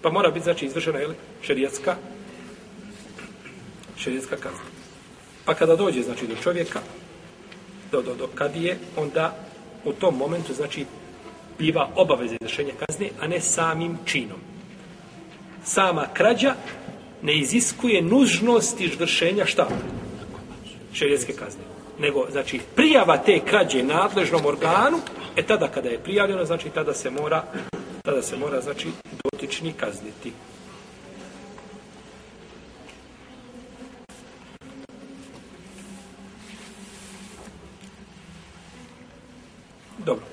Pa 0.02 0.10
mora 0.10 0.30
biti, 0.30 0.44
znači, 0.44 0.66
izvršena, 0.66 0.98
je 0.98 1.08
šerijatska, 1.42 1.96
šerijatska 3.96 4.36
kazna. 4.36 4.68
Pa 5.44 5.54
kada 5.54 5.76
dođe, 5.76 6.02
znači, 6.02 6.26
do 6.26 6.34
čovjeka, 6.42 6.80
do, 7.92 8.02
do, 8.02 8.14
do 8.14 8.28
kadije, 8.34 8.78
onda 8.96 9.36
u 9.84 9.92
tom 9.92 10.16
momentu, 10.16 10.54
znači, 10.54 10.86
biva 11.58 11.88
obaveza 11.96 12.34
izvršenja 12.40 12.72
kazne, 12.86 13.10
a 13.20 13.26
ne 13.26 13.40
samim 13.40 13.98
činom. 14.04 14.53
Sama 15.64 16.06
krađa 16.12 16.54
ne 17.22 17.36
iziskuje 17.36 18.02
nužnost 18.02 18.80
izvršenja 18.80 19.46
šta? 19.46 19.68
Šerijetske 20.92 21.32
kazne. 21.32 21.62
Nego, 21.98 22.26
znači, 22.30 22.60
prijava 22.74 23.16
te 23.16 23.40
krađe 23.40 23.82
nadležnom 23.82 24.46
organu, 24.46 24.98
e 25.36 25.42
tada 25.42 25.68
kada 25.68 25.88
je 25.88 25.98
prijavljeno, 25.98 26.44
znači, 26.44 26.70
tada 26.70 26.94
se 26.94 27.10
mora, 27.10 27.44
tada 28.02 28.22
se 28.22 28.36
mora, 28.36 28.60
znači, 28.60 28.88
dotični 29.24 29.72
kazniti. 29.72 30.32
Dobro. 39.98 40.24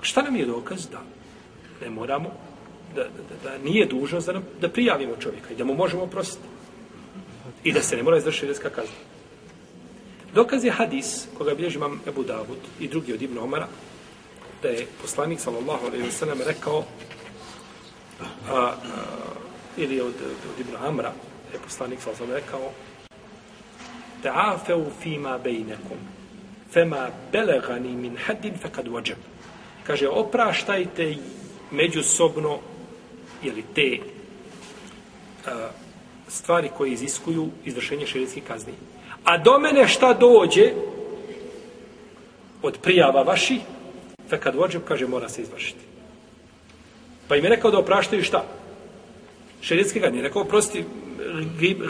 Šta 0.00 0.22
nam 0.22 0.36
je 0.36 0.46
dokaz 0.46 0.88
da 0.88 1.00
ne 1.80 1.90
moramo, 1.90 2.30
da, 2.94 3.02
da, 3.02 3.50
da 3.50 3.58
nije 3.58 3.86
dužnost 3.86 4.26
da, 4.26 4.32
nam, 4.32 4.44
da 4.60 4.68
prijavimo 4.68 5.16
čovjeka 5.16 5.52
i 5.52 5.56
da 5.56 5.64
mu 5.64 5.74
možemo 5.74 6.02
oprostiti. 6.02 6.48
i 7.64 7.72
da 7.72 7.82
se 7.82 7.96
ne 7.96 8.02
mora 8.02 8.16
izvršiti 8.16 8.46
redska 8.46 8.70
kazna. 8.70 8.94
Dokaz 10.34 10.64
je 10.64 10.70
hadis 10.70 11.26
koga 11.38 11.54
bilježi 11.54 11.76
imam 11.76 12.00
Ebu 12.08 12.22
Davud 12.22 12.58
i 12.80 12.88
drugi 12.88 13.12
od 13.12 13.22
Ibn 13.22 13.38
Omara 13.38 13.68
da 14.62 14.68
je 14.68 14.86
poslanik 15.02 15.40
sallallahu 15.40 15.86
alaihi 15.86 16.04
wa 16.04 16.10
sallam 16.10 16.38
rekao 16.46 16.84
a, 18.50 18.56
a, 18.56 18.74
ili 19.76 20.00
od, 20.00 20.14
od 20.54 20.60
Ibn 20.60 20.76
Amra 20.86 21.12
je 21.52 21.58
poslanik 21.58 22.00
sallallahu 22.00 22.24
alaihi 22.24 22.44
ve 22.44 22.50
sellem 22.50 22.64
rekao 22.64 22.84
ta'afeu 24.22 24.90
fima 25.02 25.38
bejnekum 25.38 25.98
fema 26.72 27.08
belegani 27.32 27.96
min 27.96 28.16
haddin 28.16 28.58
fekad 28.62 28.88
vođem 28.88 29.16
kaže 29.86 30.08
opraštajte 30.08 31.16
međusobno 31.74 32.58
ili 33.42 33.64
te 33.74 33.98
a, 35.46 35.68
stvari 36.28 36.70
koje 36.76 36.92
iziskuju 36.92 37.48
izvršenje 37.64 38.06
šerijskih 38.06 38.44
kazni. 38.44 38.72
A 39.24 39.38
do 39.38 39.58
mene 39.58 39.88
šta 39.88 40.12
dođe 40.12 40.72
od 42.62 42.78
prijava 42.82 43.22
vaši, 43.22 43.60
fe 44.28 44.40
kad 44.40 44.54
vođem, 44.54 44.82
kaže, 44.88 45.06
mora 45.06 45.28
se 45.28 45.42
izvršiti. 45.42 45.80
Pa 47.28 47.36
im 47.36 47.44
je 47.44 47.50
rekao 47.50 47.70
da 47.70 47.78
opraštaju 47.78 48.24
šta? 48.24 48.44
Šerijetski 49.62 50.00
kazni. 50.00 50.22
Rekao, 50.22 50.44
prosti, 50.44 50.84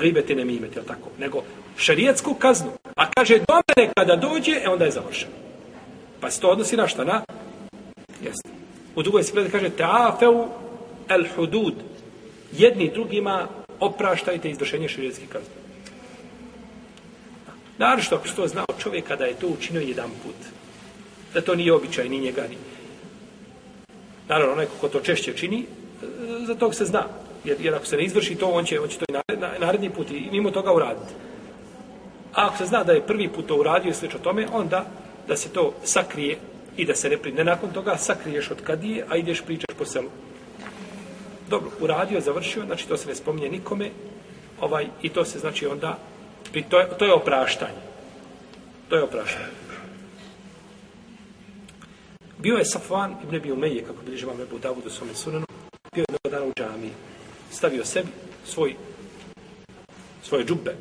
ribeti 0.01 0.35
ne 0.35 0.45
mimeti, 0.45 0.79
ili 0.79 0.87
tako? 0.87 1.09
Nego 1.19 1.43
šerijetsku 1.77 2.35
kaznu. 2.35 2.71
A 2.97 3.11
kaže, 3.11 3.39
do 3.39 3.61
mene 3.69 3.91
kada 3.97 4.17
dođe, 4.17 4.53
e 4.65 4.69
onda 4.69 4.85
je 4.85 4.91
završeno. 4.91 5.33
Pa 6.21 6.31
se 6.31 6.41
to 6.41 6.49
odnosi 6.49 6.77
na 6.77 6.89
šta? 6.89 7.05
Na? 7.05 7.23
U 8.95 9.03
drugoj 9.03 9.23
se 9.23 9.51
kaže, 9.51 9.71
ta'afeu 9.71 10.49
el 11.09 11.25
hudud. 11.37 11.75
Jedni 12.53 12.91
drugima 12.95 13.49
opraštajte 13.81 14.51
izvršenje 14.51 14.89
širijetskih 14.89 15.29
kazni. 15.29 15.55
Naravno 17.79 18.03
što 18.03 18.17
ako 18.17 18.29
što 18.29 18.49
znao 18.49 18.67
čovjek 18.79 19.09
kada 19.09 19.25
je 19.25 19.35
to 19.35 19.47
učinio 19.47 19.81
jedan 19.81 20.11
put, 20.23 20.37
da 21.35 21.41
to 21.41 21.55
nije 21.55 21.73
običaj 21.73 22.09
ni 22.09 22.21
njega 22.21 22.43
ni. 22.43 22.57
Naravno, 24.29 24.53
onaj 24.53 24.67
ko 24.81 24.89
to 24.89 25.01
češće 25.01 25.33
čini, 25.33 25.61
e, 25.61 25.67
za 26.47 26.55
tog 26.55 26.75
se 26.75 26.85
zna. 26.85 27.05
Jer, 27.45 27.57
jer 27.61 27.75
ako 27.75 27.87
se 27.87 27.97
ne 27.97 28.05
izvrši 28.05 28.35
to, 28.35 28.47
on 28.47 28.65
će, 28.65 28.81
on 28.81 28.89
će 28.89 28.99
to 28.99 29.05
i 29.09 29.13
naredni, 29.13 29.59
naredni 29.61 29.91
put 29.91 30.11
i 30.11 30.29
mimo 30.33 30.51
toga 30.51 30.73
uraditi. 30.73 31.13
A 32.35 32.47
ako 32.47 32.57
se 32.57 32.67
zna 32.67 32.85
da 32.85 32.93
je 32.93 33.07
prvi 33.07 33.29
put 33.29 33.47
to 33.47 33.57
uradio 33.57 33.91
i 33.91 33.95
slično 33.95 34.19
tome, 34.19 34.47
onda 34.53 34.87
da 35.29 35.37
se 35.37 35.49
to 35.49 35.75
sakrije 35.85 36.39
i 36.77 36.85
da 36.85 36.95
se 36.95 37.09
ne 37.09 37.17
pride. 37.17 37.45
Nakon 37.45 37.73
toga 37.73 37.97
sakriješ 37.97 38.51
od 38.51 38.63
kadije, 38.63 39.07
a 39.09 39.17
ideš 39.17 39.43
pričaš 39.43 39.77
po 39.79 39.85
selu. 39.85 40.11
Dobro, 41.49 41.71
uradio, 41.81 42.21
završio, 42.21 42.65
znači 42.67 42.89
to 42.89 42.97
se 42.97 43.09
ne 43.09 43.15
spominje 43.15 43.49
nikome, 43.49 43.91
ovaj, 44.61 44.87
i 45.03 45.09
to 45.09 45.25
se 45.25 45.39
znači 45.39 45.67
onda, 45.67 45.99
pri, 46.53 46.63
to, 46.63 46.81
je, 46.81 46.89
to 46.99 47.05
je 47.05 47.13
opraštanje. 47.13 47.83
To 48.89 48.97
je 48.97 49.03
opraštanje. 49.03 49.65
Bio 52.39 52.57
je 52.57 52.65
Safvan 52.65 53.17
ibn 53.23 53.37
Abi 53.37 53.53
Umeje, 53.53 53.85
kako 53.85 54.03
bliže 54.07 54.27
vam 54.27 54.41
Ebu 54.41 54.59
Davudu 54.59 54.91
svome 54.91 55.15
sunanu, 55.15 55.47
bio 55.95 56.01
je 56.01 56.05
jednog 56.09 56.21
dana 56.31 56.47
u 56.47 56.53
džamiji. 56.59 56.91
Stavio 57.51 57.85
sebi 57.85 58.09
svoj, 58.47 58.75
svoje 60.23 60.45
džube, 60.45 60.75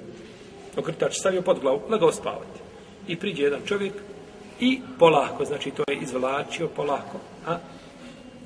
okrtač 0.78 1.20
stavio 1.20 1.42
pod 1.42 1.60
glavu, 1.60 1.82
legao 1.90 2.12
spavati. 2.12 2.60
I 3.08 3.20
priđe 3.20 3.44
jedan 3.44 3.62
čovjek 3.66 3.94
i 4.64 4.82
polako, 5.00 5.46
znači 5.46 5.72
to 5.72 5.84
je 5.88 5.98
izvlačio 5.98 6.68
polako, 6.68 7.18
a 7.48 7.58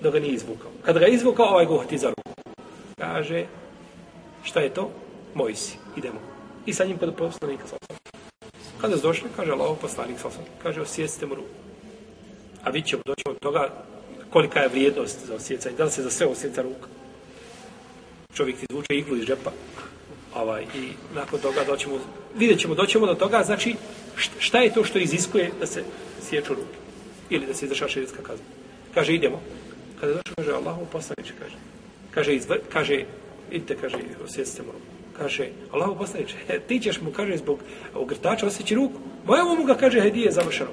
dok 0.01 0.13
ga 0.13 0.19
nije 0.19 0.33
izvukao. 0.33 0.71
Kad 0.85 0.97
ga 0.97 1.05
je 1.05 1.13
izvukao, 1.13 1.45
ovaj 1.45 1.65
ga 1.65 1.97
za 1.97 2.09
ruku. 2.09 2.51
Kaže, 2.97 3.45
šta 4.43 4.59
je 4.59 4.73
to? 4.73 4.89
Moj 5.33 5.55
si, 5.55 5.77
idemo. 5.97 6.19
I 6.65 6.73
sa 6.73 6.85
njim 6.85 6.97
kod 6.97 7.15
poslanika 7.15 7.67
sa 7.67 7.77
Kada 8.81 8.97
su 8.97 9.07
došli, 9.07 9.29
kaže 9.35 9.51
Allah, 9.51 9.77
poslanik 9.81 10.19
sa 10.19 10.29
kaže, 10.63 10.81
osjecite 10.81 11.25
mu 11.25 11.35
ruku. 11.35 11.57
A 12.63 12.69
vi 12.69 12.81
ćemo 12.81 13.01
doći 13.05 13.23
od 13.25 13.39
toga 13.39 13.69
kolika 14.29 14.59
je 14.59 14.67
vrijednost 14.67 15.25
za 15.25 15.35
osjecanje. 15.35 15.75
Da 15.75 15.83
li 15.83 15.91
se 15.91 16.03
za 16.03 16.09
sve 16.09 16.27
osjeca 16.27 16.61
ruka? 16.61 16.87
Čovjek 18.33 18.57
ti 18.57 18.65
izvuče 18.69 18.95
iglu 18.95 19.17
iz 19.17 19.25
džepa. 19.25 19.51
Ovaj, 20.35 20.63
I 20.63 20.89
nakon 21.15 21.39
toga 21.39 21.63
doćemo, 21.67 21.99
vidjet 22.35 22.59
ćemo, 22.59 22.75
doćemo 22.75 23.05
do 23.05 23.13
toga, 23.13 23.43
znači, 23.43 23.75
šta 24.39 24.59
je 24.59 24.73
to 24.73 24.83
što 24.83 24.99
iziskuje 24.99 25.51
da 25.59 25.65
se 25.65 25.83
sječu 26.29 26.53
ruke? 26.53 26.77
Ili 27.29 27.45
da 27.45 27.53
se 27.53 27.65
izraša 27.65 27.87
širijska 27.87 28.21
kazna? 28.23 28.45
Kaže, 28.93 29.15
idemo. 29.15 29.41
Kada 29.99 30.13
došao, 30.13 30.35
kaže, 30.35 30.51
Allahu 30.51 30.85
poslaniče, 30.91 31.33
kaže. 31.39 31.55
Kaže, 32.11 32.35
izvr, 32.35 32.59
kaže, 32.73 33.03
idite, 33.51 33.75
kaže, 33.81 33.97
osjecite 34.25 34.61
mu 34.61 34.71
ruku. 34.71 34.85
Kaže, 35.17 35.49
Allahu 35.71 35.95
poslaniče, 35.97 36.35
ti 36.67 36.79
ćeš 36.79 37.01
mu, 37.01 37.11
kaže, 37.11 37.37
zbog 37.37 37.59
ogrtača 37.93 38.47
osjeći 38.47 38.75
ruku. 38.75 38.99
Moja 39.25 39.43
mu 39.43 39.63
ga, 39.63 39.75
kaže, 39.75 40.01
hedije 40.01 40.31
završeno. 40.31 40.69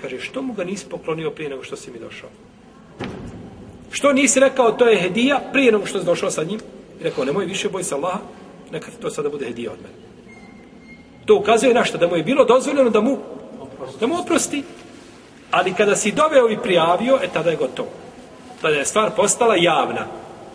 Kaže, 0.00 0.20
što 0.20 0.42
mu 0.42 0.52
ga 0.52 0.64
nisi 0.64 0.86
poklonio 0.88 1.30
prije 1.30 1.50
nego 1.50 1.62
što 1.62 1.76
si 1.76 1.90
mi 1.90 1.98
došao? 1.98 2.30
Što 3.90 4.12
nisi 4.12 4.40
rekao, 4.40 4.72
to 4.72 4.88
je 4.88 5.00
hedija 5.00 5.40
prije 5.52 5.72
nego 5.72 5.86
što 5.86 6.00
si 6.00 6.06
došao 6.06 6.30
sa 6.30 6.44
njim? 6.44 6.60
I 7.00 7.04
rekao, 7.04 7.24
nemoj 7.24 7.46
više 7.46 7.68
boj 7.68 7.84
se 7.84 7.94
Allaha, 7.94 8.20
neka 8.72 8.90
to 9.00 9.10
sada 9.10 9.28
bude 9.28 9.46
hedija 9.46 9.72
od 9.72 9.78
mene. 9.82 9.94
To 11.26 11.36
ukazuje 11.36 11.74
na 11.74 11.84
što, 11.84 11.98
da 11.98 12.08
mu 12.08 12.16
je 12.16 12.22
bilo 12.22 12.44
dozvoljeno 12.44 12.90
da 12.90 13.00
mu, 13.00 13.18
da 14.00 14.06
mu 14.06 14.20
oprosti. 14.20 14.62
Ali 15.52 15.74
kada 15.74 15.96
si 15.96 16.12
doveo 16.12 16.50
i 16.50 16.56
prijavio, 16.56 17.18
e 17.22 17.28
tada 17.32 17.50
je 17.50 17.56
gotovo. 17.56 17.88
Tada 18.60 18.76
je 18.76 18.84
stvar 18.84 19.10
postala 19.16 19.56
javna. 19.56 20.06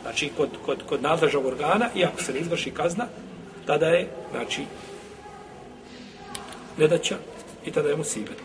Znači, 0.01 0.29
kod, 0.37 0.49
kod, 0.65 0.83
kod 0.89 1.01
nadležnog 1.01 1.45
organa, 1.45 1.89
i 1.95 2.05
ako 2.05 2.23
se 2.23 2.33
ne 2.33 2.39
izvrši 2.39 2.71
kazna, 2.71 3.05
tada 3.65 3.85
je, 3.85 4.09
znači, 4.31 4.65
nedaća 6.77 7.15
i 7.65 7.71
tada 7.71 7.89
je 7.89 7.95
mu 7.95 8.03
sibet. 8.03 8.37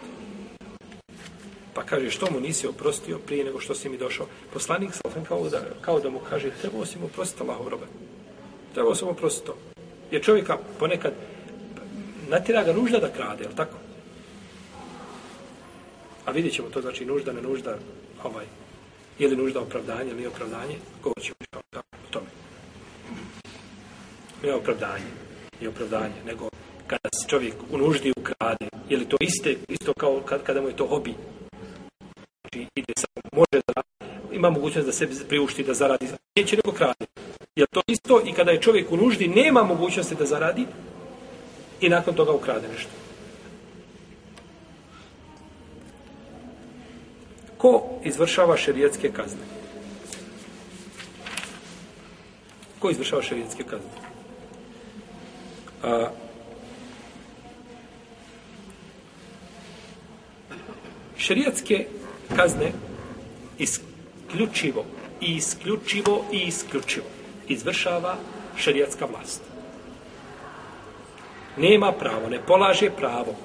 Pa 1.75 1.83
kaže, 1.83 2.11
što 2.11 2.31
mu 2.31 2.41
nisi 2.41 2.67
oprostio 2.67 3.19
prije 3.19 3.45
nego 3.45 3.61
što 3.61 3.75
si 3.75 3.89
mi 3.89 3.99
došao? 3.99 4.27
Poslanik 4.53 4.95
sa 4.95 5.03
kao 5.29 5.49
da, 5.49 5.61
kao 5.81 6.01
da 6.01 6.11
mu 6.11 6.21
kaže, 6.31 6.51
trebao 6.61 6.87
si 6.87 6.99
mu 6.99 7.07
oprostiti 7.07 7.43
Allahov 7.43 7.69
robe. 7.69 7.87
Trebao 8.75 8.95
sam 8.95 9.09
oprostiti 9.09 9.47
to. 9.47 9.57
Jer 10.11 10.23
čovjeka 10.23 10.59
ponekad 10.79 11.13
natira 12.29 12.63
ga 12.63 12.73
nužda 12.73 12.99
da 12.99 13.09
krade, 13.09 13.45
je 13.45 13.57
tako? 13.57 13.82
A 16.25 16.31
vidjet 16.31 16.55
ćemo 16.55 16.69
to, 16.69 16.81
znači 16.81 17.05
nužda, 17.05 17.33
ne 17.33 17.43
nužda, 17.43 17.79
ovaj, 18.25 18.47
je 19.19 19.29
li 19.29 19.37
nužda 19.37 19.61
opravdanje 19.61 20.11
ili 20.11 20.27
opravdanje, 20.27 20.77
govorit 21.03 21.25
ćemo 21.25 21.37
o 21.73 22.11
tome. 22.11 22.27
Ne 24.43 24.55
opravdanje, 24.55 25.05
nije 25.61 25.69
opravdanje, 25.69 26.15
nego 26.27 26.49
kada 26.87 27.09
se 27.21 27.29
čovjek 27.29 27.55
u 27.71 27.79
nuždi 27.79 28.13
ukrade, 28.17 28.69
je 28.89 28.97
li 28.97 29.09
to 29.09 29.17
iste, 29.21 29.57
isto 29.69 29.93
kao 29.93 30.21
kad, 30.21 30.43
kada 30.43 30.61
mu 30.61 30.69
je 30.69 30.77
to 30.77 30.87
hobi, 30.87 31.15
znači 32.41 32.69
ide 32.75 32.93
samo, 32.97 33.29
može 33.33 33.63
da 33.67 33.83
ima 34.33 34.51
mogućnost 34.51 34.87
da 34.87 34.93
se 34.93 35.09
priušti 35.29 35.65
da 35.65 35.75
zaradi, 35.75 36.09
neće 36.37 36.57
nego 36.57 36.73
krade. 36.73 37.07
Je 37.57 37.67
to 37.71 37.83
isto 37.87 38.23
i 38.27 38.33
kada 38.33 38.51
je 38.51 38.61
čovjek 38.61 38.93
u 38.93 38.97
nuždi, 38.97 39.29
nema 39.29 39.63
mogućnosti 39.63 40.15
da 40.15 40.27
zaradi 40.27 40.67
i 41.81 41.89
nakon 41.89 42.15
toga 42.15 42.33
ukrade 42.33 42.69
nešto. 42.69 43.02
Ko 47.63 47.83
izvršava 48.05 48.57
šerijetske 48.57 49.13
kazne? 49.15 49.45
Ko 52.79 52.91
izvršava 52.91 53.23
šerijetske 53.23 53.65
kazne? 53.65 53.91
A, 55.83 56.09
šerijetske 61.17 61.87
kazne 62.37 62.73
isključivo 63.59 64.85
i 65.21 65.37
isključivo 65.37 66.25
i 66.33 66.39
isključivo 66.39 67.07
izvršava 67.49 68.17
šerijatska 68.57 69.07
vlast. 69.07 69.43
Nema 71.57 71.93
pravo, 71.93 72.29
ne 72.29 72.43
polaže 72.47 72.91
pravo 72.91 73.37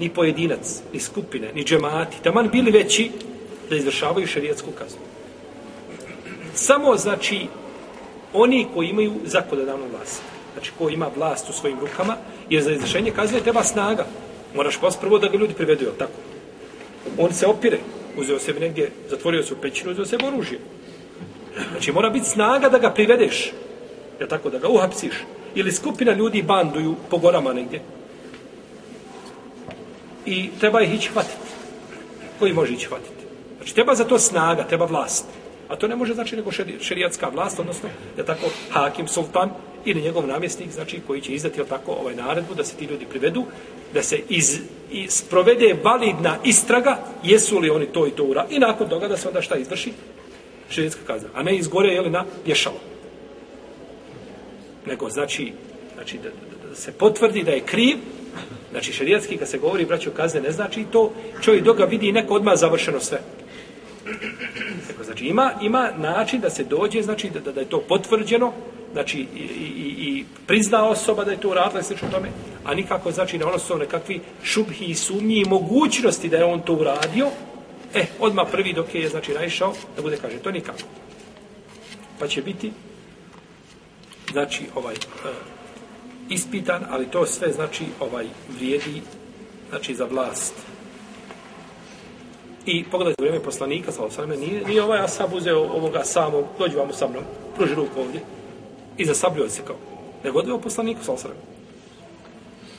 ni 0.00 0.08
pojedinac, 0.08 0.80
ni 0.92 1.00
skupine, 1.00 1.52
ni 1.54 1.64
džemati, 1.64 2.22
taman 2.22 2.48
bili 2.48 2.70
veći 2.70 3.10
da 3.70 3.76
izvršavaju 3.76 4.26
šerijetsku 4.26 4.70
kaznu. 4.78 5.00
Samo, 6.54 6.96
znači, 6.96 7.46
oni 8.32 8.66
koji 8.74 8.88
imaju 8.88 9.12
zakonodavnu 9.24 9.84
vlast, 9.90 10.22
znači 10.52 10.72
ko 10.78 10.88
ima 10.88 11.10
vlast 11.16 11.50
u 11.50 11.52
svojim 11.52 11.80
rukama, 11.80 12.16
jer 12.50 12.62
za 12.62 12.72
izvršenje 12.72 13.10
kazne 13.10 13.40
treba 13.40 13.64
snaga. 13.64 14.06
Moraš 14.54 14.76
pas 14.80 14.96
prvo 14.96 15.18
da 15.18 15.28
ga 15.28 15.38
ljudi 15.38 15.54
privedu, 15.54 15.84
je 15.84 15.98
tako? 15.98 16.12
On 17.18 17.32
se 17.32 17.46
opire, 17.46 17.78
uzeo 18.16 18.38
sebi 18.38 18.60
negdje, 18.60 18.90
zatvorio 19.10 19.42
se 19.42 19.54
u 19.54 19.56
pećinu, 19.56 19.90
uzeo 19.90 20.04
sebi 20.04 20.26
oružje. 20.26 20.58
Znači, 21.70 21.92
mora 21.92 22.10
biti 22.10 22.28
snaga 22.28 22.68
da 22.68 22.78
ga 22.78 22.90
privedeš, 22.90 23.52
je 24.20 24.28
tako, 24.28 24.50
da 24.50 24.58
ga 24.58 24.68
uhapsiš. 24.68 25.14
Ili 25.54 25.72
skupina 25.72 26.12
ljudi 26.12 26.42
banduju 26.42 26.94
po 27.10 27.18
gorama 27.18 27.52
negdje. 27.52 27.80
I 30.26 30.50
treba 30.60 30.82
ih 30.82 30.94
ići 30.94 31.08
hvatiti. 31.08 31.48
Koji 32.38 32.52
može 32.52 32.72
ići 32.72 32.86
hvatiti? 32.86 33.17
Znači, 33.58 33.74
treba 33.74 33.94
za 33.94 34.04
to 34.04 34.18
snaga, 34.18 34.64
treba 34.64 34.84
vlast. 34.84 35.24
A 35.68 35.76
to 35.76 35.88
ne 35.88 35.96
može 35.96 36.14
znači 36.14 36.36
nego 36.36 36.50
šerijatska 36.80 37.28
vlast, 37.28 37.60
odnosno, 37.60 37.88
je 38.16 38.26
tako, 38.26 38.46
hakim, 38.70 39.08
sultan 39.08 39.50
ili 39.84 40.02
njegov 40.02 40.26
namjesnik, 40.26 40.70
znači, 40.70 41.00
koji 41.06 41.20
će 41.20 41.32
izdati, 41.32 41.60
tako, 41.68 41.92
ovaj 41.92 42.14
naredbu 42.14 42.54
da 42.54 42.64
se 42.64 42.76
ti 42.76 42.84
ljudi 42.84 43.06
privedu, 43.06 43.44
da 43.94 44.02
se 44.02 44.20
iz, 44.28 44.58
iz 44.90 45.22
provede 45.30 45.76
validna 45.84 46.36
istraga, 46.44 46.98
jesu 47.22 47.58
li 47.58 47.70
oni 47.70 47.86
to 47.86 48.06
i 48.06 48.10
to 48.10 48.24
ura, 48.24 48.46
i 48.50 48.58
nakon 48.58 48.88
toga 48.88 49.08
da 49.08 49.16
se 49.16 49.28
onda 49.28 49.42
šta 49.42 49.56
izvrši? 49.56 49.92
Šerijatska 50.70 51.00
kazna. 51.06 51.28
A 51.34 51.42
ne 51.42 51.56
izgore, 51.56 51.88
je 51.88 52.00
li 52.00 52.10
na 52.10 52.24
pješalo. 52.44 52.80
Nego, 54.86 55.10
znači, 55.10 55.52
znači 55.94 56.16
da, 56.16 56.28
da, 56.28 56.68
da 56.68 56.76
se 56.76 56.92
potvrdi 56.92 57.42
da 57.42 57.50
je 57.50 57.60
kriv, 57.60 57.96
znači 58.70 58.92
šerijatski 58.92 59.36
kad 59.36 59.48
se 59.48 59.58
govori 59.58 59.84
braćo 59.84 60.10
kazne 60.10 60.40
ne 60.40 60.52
znači 60.52 60.84
to 60.92 61.12
čovjek 61.40 61.64
doga 61.64 61.84
vidi 61.84 62.12
neko 62.12 62.34
odmah 62.34 62.56
završeno 62.56 63.00
sve 63.00 63.20
znači 65.04 65.24
ima, 65.24 65.52
ima 65.62 65.90
način 65.98 66.40
da 66.40 66.50
se 66.50 66.64
dođe, 66.64 67.02
znači 67.02 67.30
da, 67.30 67.52
da 67.52 67.60
je 67.60 67.68
to 67.68 67.80
potvrđeno, 67.80 68.52
znači 68.92 69.18
i, 69.18 69.40
i, 69.40 69.94
i 69.98 70.24
prizna 70.46 70.88
osoba 70.88 71.24
da 71.24 71.30
je 71.30 71.40
to 71.40 71.50
uradila 71.50 71.80
i 71.80 71.84
sl. 71.84 71.94
tome, 72.10 72.28
a 72.64 72.74
nikako 72.74 73.12
znači 73.12 73.38
na 73.38 73.46
ono 73.46 73.58
su 73.58 73.78
nekakvi 73.78 74.20
šubhi 74.42 74.84
i 74.84 74.94
sumnji 74.94 75.36
i 75.36 75.48
mogućnosti 75.48 76.28
da 76.28 76.36
je 76.36 76.44
on 76.44 76.60
to 76.60 76.74
uradio, 76.74 77.26
e, 77.94 78.06
odmah 78.20 78.46
prvi 78.50 78.72
dok 78.72 78.94
je 78.94 79.08
znači 79.08 79.32
naišao, 79.32 79.72
da 79.96 80.02
bude 80.02 80.16
kaže, 80.16 80.38
to 80.38 80.50
nikako. 80.50 80.78
Pa 82.18 82.28
će 82.28 82.42
biti 82.42 82.72
znači 84.32 84.64
ovaj 84.74 84.94
e, 84.94 84.98
ispitan, 86.28 86.84
ali 86.90 87.10
to 87.10 87.26
sve 87.26 87.52
znači 87.52 87.84
ovaj 88.00 88.26
vrijedi 88.58 89.02
znači 89.70 89.94
za 89.94 90.04
vlast. 90.04 90.54
I 92.70 92.84
pogledajte 92.90 93.22
vrijeme 93.22 93.44
poslanika, 93.44 93.92
sa 93.92 94.04
osvrame, 94.04 94.36
nije, 94.36 94.64
nije 94.66 94.82
ovaj 94.82 95.00
asab 95.00 95.34
uzeo 95.34 95.58
ovoga 95.58 96.04
samog, 96.04 96.44
dođi 96.58 96.76
vam 96.76 96.92
sa 96.92 97.08
mnom, 97.08 97.22
pruži 97.56 97.74
ruku 97.74 98.00
ovdje, 98.00 98.20
i 98.96 99.04
zasabljuje 99.04 99.50
se 99.50 99.62
kao. 99.66 99.76
Nego 100.24 100.38
odveo 100.38 100.58
poslaniku, 100.58 101.04
sa 101.04 101.12
osvrame. 101.12 101.40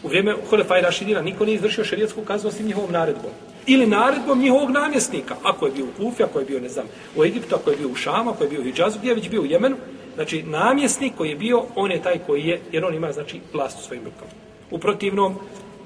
U 0.04 0.08
vrijeme 0.08 0.36
Hulefa 0.50 0.78
i 0.78 0.82
Rašidina 0.82 1.22
niko 1.22 1.46
nije 1.46 1.56
izvršio 1.56 1.84
šerijetsku 1.84 2.22
kaznu 2.22 2.50
osim 2.50 2.66
njihovom 2.66 2.92
naredbom. 2.92 3.32
Ili 3.66 3.88
naredbom 3.88 4.40
njihovog 4.40 4.70
namjesnika. 4.70 5.36
Ako 5.44 5.66
je 5.66 5.72
bio 5.72 5.86
u 5.86 5.98
Kufi, 5.98 6.24
ako 6.24 6.40
je 6.40 6.46
bio, 6.46 6.60
ne 6.60 6.70
znam, 6.70 6.86
u 7.16 7.24
Egiptu, 7.24 7.56
ako 7.56 7.70
je 7.70 7.78
bio 7.78 7.90
u 7.90 7.96
Šama, 7.96 8.32
ako 8.32 8.44
je 8.44 8.50
bio 8.50 8.62
u 8.62 8.64
Hidžazu, 8.64 9.00
gdje 9.00 9.10
je 9.10 9.16
već 9.16 9.30
bio 9.30 9.42
u 9.42 9.46
Jemenu, 9.46 9.76
znači 10.16 10.44
namjesnik 10.44 11.14
koji 11.18 11.30
je 11.30 11.36
bio, 11.36 11.64
on 11.76 11.92
je 11.92 12.04
taj 12.04 12.20
koji 12.28 12.44
je, 12.44 12.62
jer 12.72 12.86
on 12.86 12.94
ima 12.94 13.12
znači 13.12 13.40
vlast 13.54 13.80
u 13.80 13.84
svojim 13.84 14.04
rukama. 14.06 14.32
U 14.72 14.80
protivnom, 14.80 15.36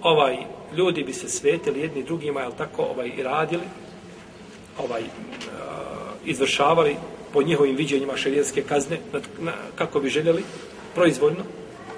ovaj, 0.01 0.37
ljudi 0.75 1.03
bi 1.03 1.13
se 1.13 1.29
svetili 1.29 1.79
jedni 1.79 2.03
drugima, 2.03 2.41
jel 2.41 2.51
tako, 2.57 2.83
ovaj, 2.83 3.11
i 3.17 3.23
radili, 3.23 3.63
ovaj, 4.77 5.01
uh, 5.01 5.07
izvršavali 6.25 6.95
po 7.33 7.41
njihovim 7.41 7.75
viđenjima 7.75 8.17
šerijetske 8.17 8.61
kazne, 8.61 8.99
na, 9.13 9.19
na, 9.39 9.53
kako 9.75 9.99
bi 9.99 10.09
željeli, 10.09 10.43
proizvoljno, 10.95 11.43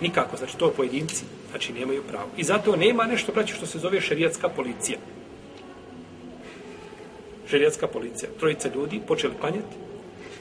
nikako, 0.02 0.38
znači 0.38 0.58
to 0.58 0.72
pojedinci, 0.72 1.26
znači 1.50 1.74
nemaju 1.74 2.04
pravo. 2.04 2.30
I 2.38 2.44
zato 2.44 2.76
nema 2.76 3.04
nešto, 3.04 3.32
braći, 3.32 3.54
što 3.54 3.66
se 3.66 3.80
zove 3.80 4.02
šerijetska 4.02 4.50
policija. 4.50 4.98
Šerijetska 7.50 7.88
policija. 7.88 8.30
Trojica 8.40 8.70
ljudi 8.76 9.02
počeli 9.08 9.34
klanjati 9.40 9.76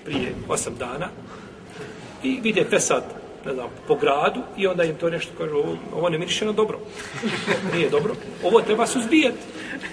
prije 0.05 0.35
osam 0.49 0.75
dana 0.79 1.09
i 2.23 2.41
vide 2.43 2.65
Fesad 2.71 3.24
ne 3.47 3.55
znam, 3.55 3.69
po 3.89 3.95
gradu 3.95 4.41
i 4.57 4.67
onda 4.67 4.85
im 4.85 4.97
to 4.97 5.11
nešto 5.11 5.33
kaže, 5.39 5.53
ovo, 5.55 5.77
ovo 5.97 6.09
ne 6.09 6.19
miriše 6.19 6.45
na 6.45 6.53
dobro. 6.53 6.79
Nije 7.75 7.91
dobro. 7.91 8.15
Ovo 8.43 8.61
treba 8.61 8.87
suzbijati. 8.87 9.39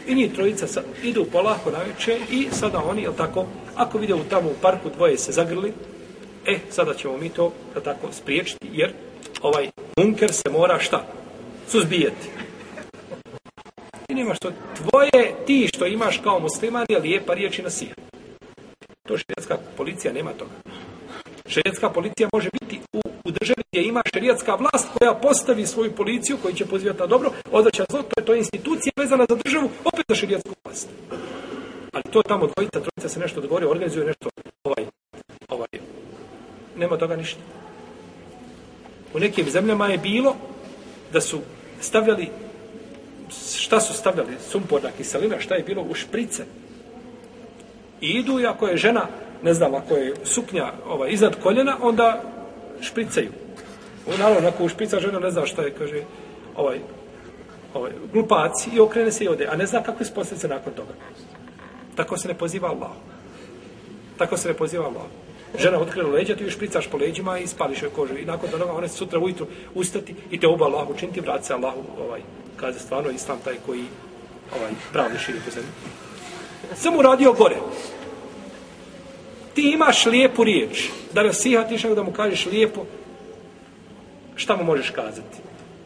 I 0.07 0.15
njih 0.15 0.33
trojica 0.33 0.67
sad, 0.67 0.83
idu 1.03 1.25
polako 1.25 1.71
na 1.71 1.79
večer 1.87 2.21
i 2.31 2.47
sada 2.51 2.83
oni, 2.83 3.01
jel 3.01 3.13
tako, 3.13 3.45
ako 3.75 3.97
vide 3.97 4.13
u 4.13 4.23
tamo 4.29 4.49
u 4.49 4.61
parku 4.61 4.89
dvoje 4.89 5.17
se 5.17 5.31
zagrli, 5.31 5.73
e, 6.45 6.59
sada 6.69 6.93
ćemo 6.93 7.17
mi 7.17 7.29
to, 7.29 7.51
jel 7.73 7.83
tako, 7.83 8.07
spriječiti, 8.11 8.67
jer 8.73 8.93
ovaj 9.41 9.69
munker 9.97 10.33
se 10.33 10.49
mora 10.49 10.79
šta? 10.79 11.05
Suzbijati. 11.67 12.29
I 14.09 14.13
nema 14.13 14.33
što, 14.33 14.51
tvoje, 14.75 15.35
ti 15.45 15.69
što 15.75 15.85
imaš 15.85 16.17
kao 16.17 16.39
musliman 16.39 16.85
je 16.89 16.99
lijepa 16.99 17.33
riječ 17.33 17.59
i 17.59 17.61
nasija. 17.61 17.93
To 19.07 19.17
šrijetska 19.17 19.57
policija 19.77 20.13
nema 20.13 20.31
toga. 20.31 20.51
Šerijatska 21.53 21.89
policija 21.89 22.29
može 22.33 22.49
biti 22.61 22.79
u, 22.93 23.01
u 23.23 23.31
državi 23.31 23.63
gdje 23.71 23.83
ima 23.83 24.01
šerijatska 24.13 24.55
vlast 24.55 24.87
koja 24.93 25.13
postavi 25.13 25.65
svoju 25.65 25.91
policiju 25.91 26.37
koji 26.41 26.53
će 26.53 26.65
pozivati 26.65 26.99
na 26.99 27.05
dobro, 27.05 27.31
odvraća 27.51 27.85
zlo, 27.89 28.01
to 28.01 28.21
je, 28.21 28.25
to 28.25 28.33
je 28.33 28.37
institucija 28.37 28.91
vezana 28.95 29.25
za 29.29 29.35
državu, 29.35 29.69
opet 29.85 30.05
za 30.09 30.15
šerijatsku 30.15 30.53
vlast. 30.65 30.89
Ali 31.93 32.03
to 32.11 32.21
tamo 32.23 32.47
dvojica, 32.47 32.79
trojica 32.79 33.09
se 33.09 33.19
nešto 33.19 33.41
dogovore, 33.41 33.67
organizuje 33.67 34.05
nešto, 34.05 34.29
ovaj, 34.63 34.85
ovaj, 35.49 35.67
nema 36.77 36.97
toga 36.97 37.15
ništa. 37.15 37.39
U 39.13 39.19
nekim 39.19 39.49
zemljama 39.49 39.87
je 39.87 39.97
bilo 39.97 40.35
da 41.13 41.21
su 41.21 41.39
stavljali, 41.81 42.27
šta 43.55 43.79
su 43.79 43.93
stavljali, 43.93 44.37
sumporna 44.51 44.89
kiselina, 44.97 45.39
šta 45.39 45.55
je 45.55 45.63
bilo 45.63 45.81
u 45.89 45.93
šprice. 45.93 46.45
I 48.01 48.07
idu 48.07 48.39
i 48.39 48.45
ako 48.45 48.67
je 48.67 48.77
žena 48.77 49.07
ne 49.43 49.53
znam, 49.53 49.75
ako 49.75 49.95
je 49.95 50.13
suknja 50.23 50.71
ovaj, 50.87 51.11
iznad 51.11 51.35
koljena, 51.43 51.77
onda 51.81 52.21
špricaju. 52.81 53.31
U 54.07 54.17
naravno, 54.17 54.49
ako 54.49 54.69
šprica 54.69 54.99
žena 54.99 55.19
ne 55.19 55.31
zna 55.31 55.45
šta 55.45 55.61
je, 55.61 55.71
kaže, 55.71 56.01
ovaj, 56.55 56.79
ovaj, 57.73 57.91
glupac 58.13 58.67
i 58.73 58.79
okrene 58.79 59.11
se 59.11 59.23
i 59.23 59.27
ode, 59.27 59.47
a 59.51 59.55
ne 59.55 59.65
zna 59.65 59.83
kako 59.83 60.03
je 60.03 60.09
posljedice 60.15 60.47
nakon 60.47 60.73
toga. 60.73 60.93
Tako 61.95 62.17
se 62.17 62.27
ne 62.27 62.33
poziva 62.33 62.69
Allah. 62.69 62.91
Tako 64.17 64.37
se 64.37 64.47
ne 64.47 64.53
poziva 64.53 64.85
Allah. 64.85 65.03
Žena 65.59 65.79
otkrila 65.79 66.09
leđa, 66.09 66.35
ti 66.35 66.43
ju 66.43 66.51
špricaš 66.51 66.87
po 66.87 66.97
leđima 66.97 67.39
i 67.39 67.47
spališ 67.47 67.81
joj 67.81 67.91
kožu. 67.91 68.17
I 68.17 68.25
nakon 68.25 68.49
toga 68.49 68.73
ona 68.73 68.87
se 68.87 68.97
sutra 68.97 69.19
ujutru 69.19 69.47
ustati 69.75 70.15
i 70.31 70.39
te 70.39 70.47
oba 70.47 70.65
Allah 70.65 70.89
učiniti, 70.89 71.19
vrati 71.19 71.45
se 71.45 71.53
Allahu, 71.53 71.83
ovaj, 71.99 72.21
kaže 72.55 72.79
stvarno 72.79 73.09
islam 73.11 73.39
taj 73.43 73.55
koji 73.65 73.83
ovaj, 74.57 74.71
pravni 74.93 75.19
širi 75.19 75.39
po 75.45 75.51
zemlji. 75.51 75.71
Samo 76.75 77.01
radio 77.01 77.33
gore 77.33 77.57
ti 79.53 79.71
imaš 79.71 80.05
lijepu 80.05 80.43
riječ, 80.43 80.89
da 81.13 81.23
nasihatiš 81.23 81.83
nego 81.83 81.95
da 81.95 82.03
mu 82.03 82.11
kažeš 82.11 82.45
lijepo, 82.45 82.85
šta 84.35 84.55
mu 84.55 84.63
možeš 84.63 84.89
kazati? 84.89 85.37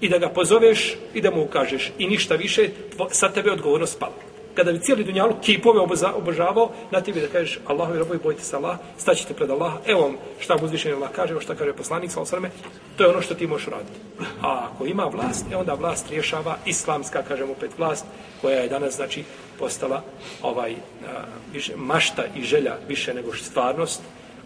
I 0.02 0.10
da 0.10 0.18
ga 0.18 0.30
pozoveš 0.30 0.96
i 1.14 1.22
da 1.22 1.32
mu 1.32 1.44
ukažeš. 1.44 1.92
I 1.98 2.08
ništa 2.08 2.36
više, 2.36 2.70
sa 3.12 3.30
tebe 3.30 3.52
odgovornost 3.52 3.94
spala. 3.94 4.14
Kada 4.56 4.72
bi 4.72 4.80
cijeli 4.80 5.04
dunjalu 5.04 5.36
kipove 5.42 5.80
obožavao, 6.16 6.70
na 6.92 7.02
tebi 7.02 7.22
da 7.22 7.28
kažeš 7.28 7.60
Allahu 7.68 7.96
i 7.96 8.00
robovi, 8.00 8.20
bojite 8.24 8.44
se 8.44 8.56
Allah, 8.56 8.78
staćete 8.98 9.34
pred 9.34 9.50
Allaha, 9.50 9.78
evo 9.86 10.02
vam 10.02 10.16
šta 10.40 10.58
mu 10.58 10.66
uzvišenje 10.66 10.96
Allah 10.96 11.10
kaže, 11.16 11.32
evo 11.32 11.42
šta 11.42 11.56
kaže 11.56 11.74
poslanik, 11.74 12.12
sa 12.12 12.22
osrme, 12.22 12.52
to 12.98 13.04
je 13.04 13.10
ono 13.10 13.22
što 13.22 13.36
ti 13.36 13.48
možeš 13.48 13.68
raditi. 13.68 14.00
A 14.42 14.70
ako 14.72 14.86
ima 14.86 15.04
vlast, 15.04 15.46
e 15.52 15.56
onda 15.56 15.74
vlast 15.74 16.10
rješava 16.10 16.58
islamska, 16.66 17.24
kažemo 17.24 17.52
opet 17.52 17.72
vlast, 17.78 18.06
koja 18.42 18.60
je 18.60 18.70
danas, 18.70 18.96
znači, 18.96 19.24
postala 19.60 20.04
ovaj 20.42 20.72
a, 20.74 21.24
više, 21.54 21.74
mašta 21.78 22.24
i 22.36 22.44
želja 22.44 22.78
više 22.88 23.14
nego 23.14 23.34
stvarnost, 23.34 24.02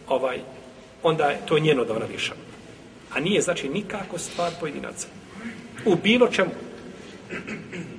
ovaj, 0.07 0.39
onda 1.03 1.25
je 1.25 1.41
to 1.45 1.59
njeno 1.59 1.85
da 1.85 1.95
ona 1.95 2.05
rješava. 2.05 2.39
A 3.13 3.19
nije, 3.19 3.41
znači, 3.41 3.69
nikako 3.69 4.17
stvar 4.17 4.51
pojedinaca. 4.59 5.07
U 5.85 5.95
bilo 5.95 6.27
čemu. 6.27 6.51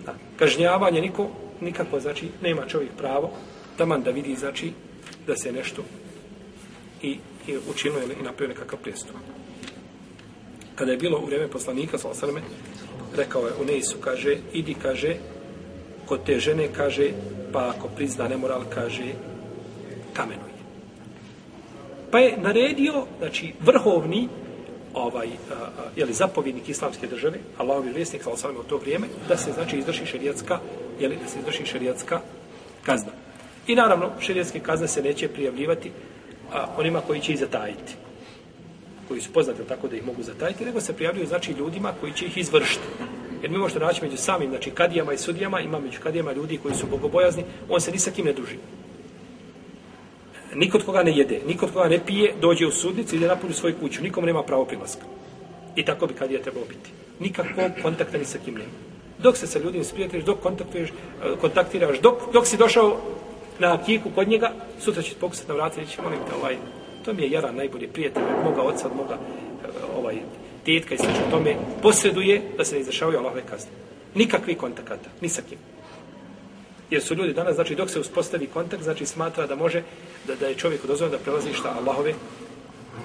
Da. 0.06 0.14
Kažnjavanje 0.36 1.00
niko, 1.00 1.28
nikako, 1.60 2.00
znači, 2.00 2.28
nema 2.42 2.66
čovjek 2.66 2.90
pravo 2.98 3.30
taman 3.76 4.02
da 4.02 4.10
vidi, 4.10 4.36
znači, 4.36 4.72
da 5.26 5.36
se 5.36 5.52
nešto 5.52 5.82
i, 7.02 7.18
i 7.46 7.56
učinilo 7.70 8.02
i 8.02 8.22
napravio 8.22 8.54
nekakav 8.54 8.78
prijestup. 8.78 9.16
Kada 10.74 10.92
je 10.92 10.98
bilo 10.98 11.18
u 11.18 11.26
vrijeme 11.26 11.48
poslanika, 11.48 11.98
sa 11.98 12.08
osaleme, 12.08 12.40
rekao 13.16 13.46
je 13.46 13.52
u 13.60 13.64
Neisu, 13.64 13.98
kaže, 14.00 14.36
idi, 14.52 14.74
kaže, 14.74 15.16
kod 16.10 16.26
te 16.26 16.40
žene 16.42 16.66
kaže, 16.74 17.12
pa 17.54 17.70
ako 17.70 17.88
prizna 17.94 18.26
nemoral, 18.28 18.66
kaže, 18.66 19.14
kamenuje. 20.12 20.58
Pa 22.10 22.18
je 22.18 22.36
naredio, 22.42 23.06
znači, 23.18 23.52
vrhovni, 23.60 24.26
ovaj, 24.94 25.26
a, 25.26 25.54
a, 25.54 25.86
jeli, 25.96 26.12
zapovjednik 26.12 26.68
islamske 26.68 27.06
države, 27.06 27.38
Allahovi 27.58 27.92
vjesnik, 27.94 28.26
sa 28.36 28.50
u 28.50 28.62
to 28.66 28.82
vrijeme, 28.82 29.06
da 29.28 29.36
se, 29.36 29.52
znači, 29.52 29.78
izvrši 29.78 30.06
šerijatska, 30.06 30.58
jeli, 31.00 31.18
da 31.22 31.28
se 31.30 31.38
izvrši 31.38 31.66
šerijatska 31.66 32.20
kazna. 32.82 33.12
I 33.66 33.74
naravno, 33.74 34.10
šerijatske 34.20 34.60
kazne 34.60 34.88
se 34.88 35.02
neće 35.02 35.28
prijavljivati 35.28 35.92
a, 36.52 36.66
onima 36.76 37.00
koji 37.00 37.20
će 37.20 37.32
ih 37.32 37.38
zatajiti 37.38 37.94
koji 39.10 39.20
su 39.20 39.32
poznati 39.32 39.64
tako 39.68 39.88
da 39.88 39.96
ih 39.96 40.06
mogu 40.06 40.22
zatajiti, 40.22 40.64
nego 40.64 40.80
se 40.80 40.92
prijavljuju 40.92 41.26
znači 41.26 41.52
ljudima 41.52 41.92
koji 42.00 42.12
će 42.12 42.26
ih 42.26 42.38
izvršiti. 42.38 42.86
Jer 43.42 43.50
mi 43.50 43.58
možete 43.58 43.80
naći 43.80 44.04
među 44.04 44.16
samim, 44.16 44.50
znači 44.50 44.70
kadijama 44.70 45.12
i 45.12 45.18
sudijama, 45.18 45.60
ima 45.60 45.80
među 45.80 46.00
kadijama 46.02 46.32
ljudi 46.32 46.58
koji 46.62 46.74
su 46.74 46.86
bogobojazni, 46.86 47.44
on 47.68 47.80
se 47.80 47.92
ni 47.92 47.98
sa 47.98 48.10
kim 48.10 48.24
ne 48.24 48.32
druži. 48.32 48.56
Nikod 50.54 50.84
koga 50.84 51.02
ne 51.02 51.16
jede, 51.16 51.40
nikod 51.46 51.72
koga 51.72 51.88
ne 51.88 52.00
pije, 52.06 52.34
dođe 52.40 52.66
u 52.66 52.70
sudnicu 52.70 53.14
i 53.14 53.18
ide 53.18 53.26
napolju 53.26 53.54
svoju 53.54 53.74
kuću. 53.80 54.02
Nikom 54.02 54.24
nema 54.24 54.42
pravo 54.42 54.64
prilaska. 54.64 55.02
I 55.76 55.84
tako 55.84 56.06
bi 56.06 56.14
kadija 56.14 56.42
trebalo 56.42 56.66
biti. 56.68 56.90
Nikakvog 57.20 57.70
kontakta 57.82 58.18
ni 58.18 58.24
sa 58.24 58.38
kim 58.44 58.54
nema. 58.54 58.72
Dok 59.18 59.36
se 59.36 59.46
sa 59.46 59.58
ljudima 59.58 59.84
sprijateljiš, 59.84 60.24
dok 60.24 60.40
kontaktuješ, 60.40 60.90
e, 60.90 60.92
kontaktiraš, 61.40 62.00
dok, 62.00 62.32
dok 62.32 62.46
si 62.46 62.56
došao 62.56 62.96
na 63.58 63.74
akiku 63.74 64.10
kod 64.14 64.28
njega, 64.28 64.52
sutra 64.80 65.02
će 65.02 65.14
pokusati 65.20 65.48
na 65.48 65.54
vrati 65.54 65.80
i 65.80 65.84
reći, 65.84 66.02
molim 66.02 66.18
te, 66.18 66.34
ovaj, 66.36 66.56
to 67.04 67.12
mi 67.12 67.22
je 67.22 67.30
jedan 67.30 67.56
najbolji 67.56 67.88
prijatelj, 67.88 68.22
moga 68.44 68.62
oca, 68.62 68.88
moga 68.96 69.14
e, 69.14 69.68
ovaj, 69.98 70.16
tetka 70.64 70.94
i 70.94 70.98
slično 70.98 71.30
tome, 71.30 71.56
posreduje 71.82 72.42
da 72.56 72.64
se 72.64 72.74
ne 72.74 72.80
izrašavaju 72.80 73.18
Allahove 73.18 73.42
kazne. 73.50 73.70
Nikakvi 74.14 74.54
kontakata, 74.54 75.10
ni 75.20 75.28
sa 75.28 75.42
kim. 75.48 75.58
Jer 76.90 77.02
su 77.02 77.14
ljudi 77.14 77.32
danas, 77.32 77.54
znači 77.54 77.74
dok 77.74 77.90
se 77.90 78.00
uspostavi 78.00 78.46
kontakt, 78.46 78.82
znači 78.82 79.06
smatra 79.06 79.46
da 79.46 79.54
može, 79.54 79.82
da, 80.26 80.34
da 80.34 80.46
je 80.46 80.54
čovjek 80.54 80.86
dozvoljeno 80.86 81.18
da 81.18 81.24
prelazi 81.24 81.52
šta 81.52 81.76
Allahove, 81.78 82.14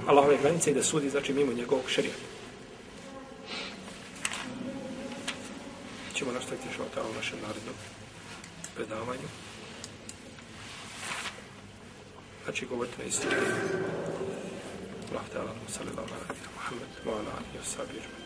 Allahove 0.07 0.37
granice 0.41 0.71
i 0.71 0.73
da 0.73 0.83
sudi, 0.83 1.09
znači 1.09 1.33
mimo 1.33 1.53
njegovog 1.53 1.89
šarijata. 1.89 2.35
Ćemo 6.13 6.31
nastaviti 6.31 6.67
što 6.73 6.83
tamo 6.95 7.09
u 7.09 7.15
našem 7.15 7.39
narednom 7.41 7.75
predavanju. 8.75 9.29
Znači 12.43 12.65
govorite 12.65 12.95
na 12.99 13.03
istinu. 13.03 13.31
Allah 15.11 15.25
ta'ala, 15.33 15.53
sallallahu 15.67 16.09
alaihi 16.13 16.23
wa 16.23 16.35
sallam. 16.43 16.54
محمد 16.65 16.89
وعلى 17.07 17.21
آله 17.21 17.61
وصحبه 17.61 17.89
أجمعين 17.89 18.24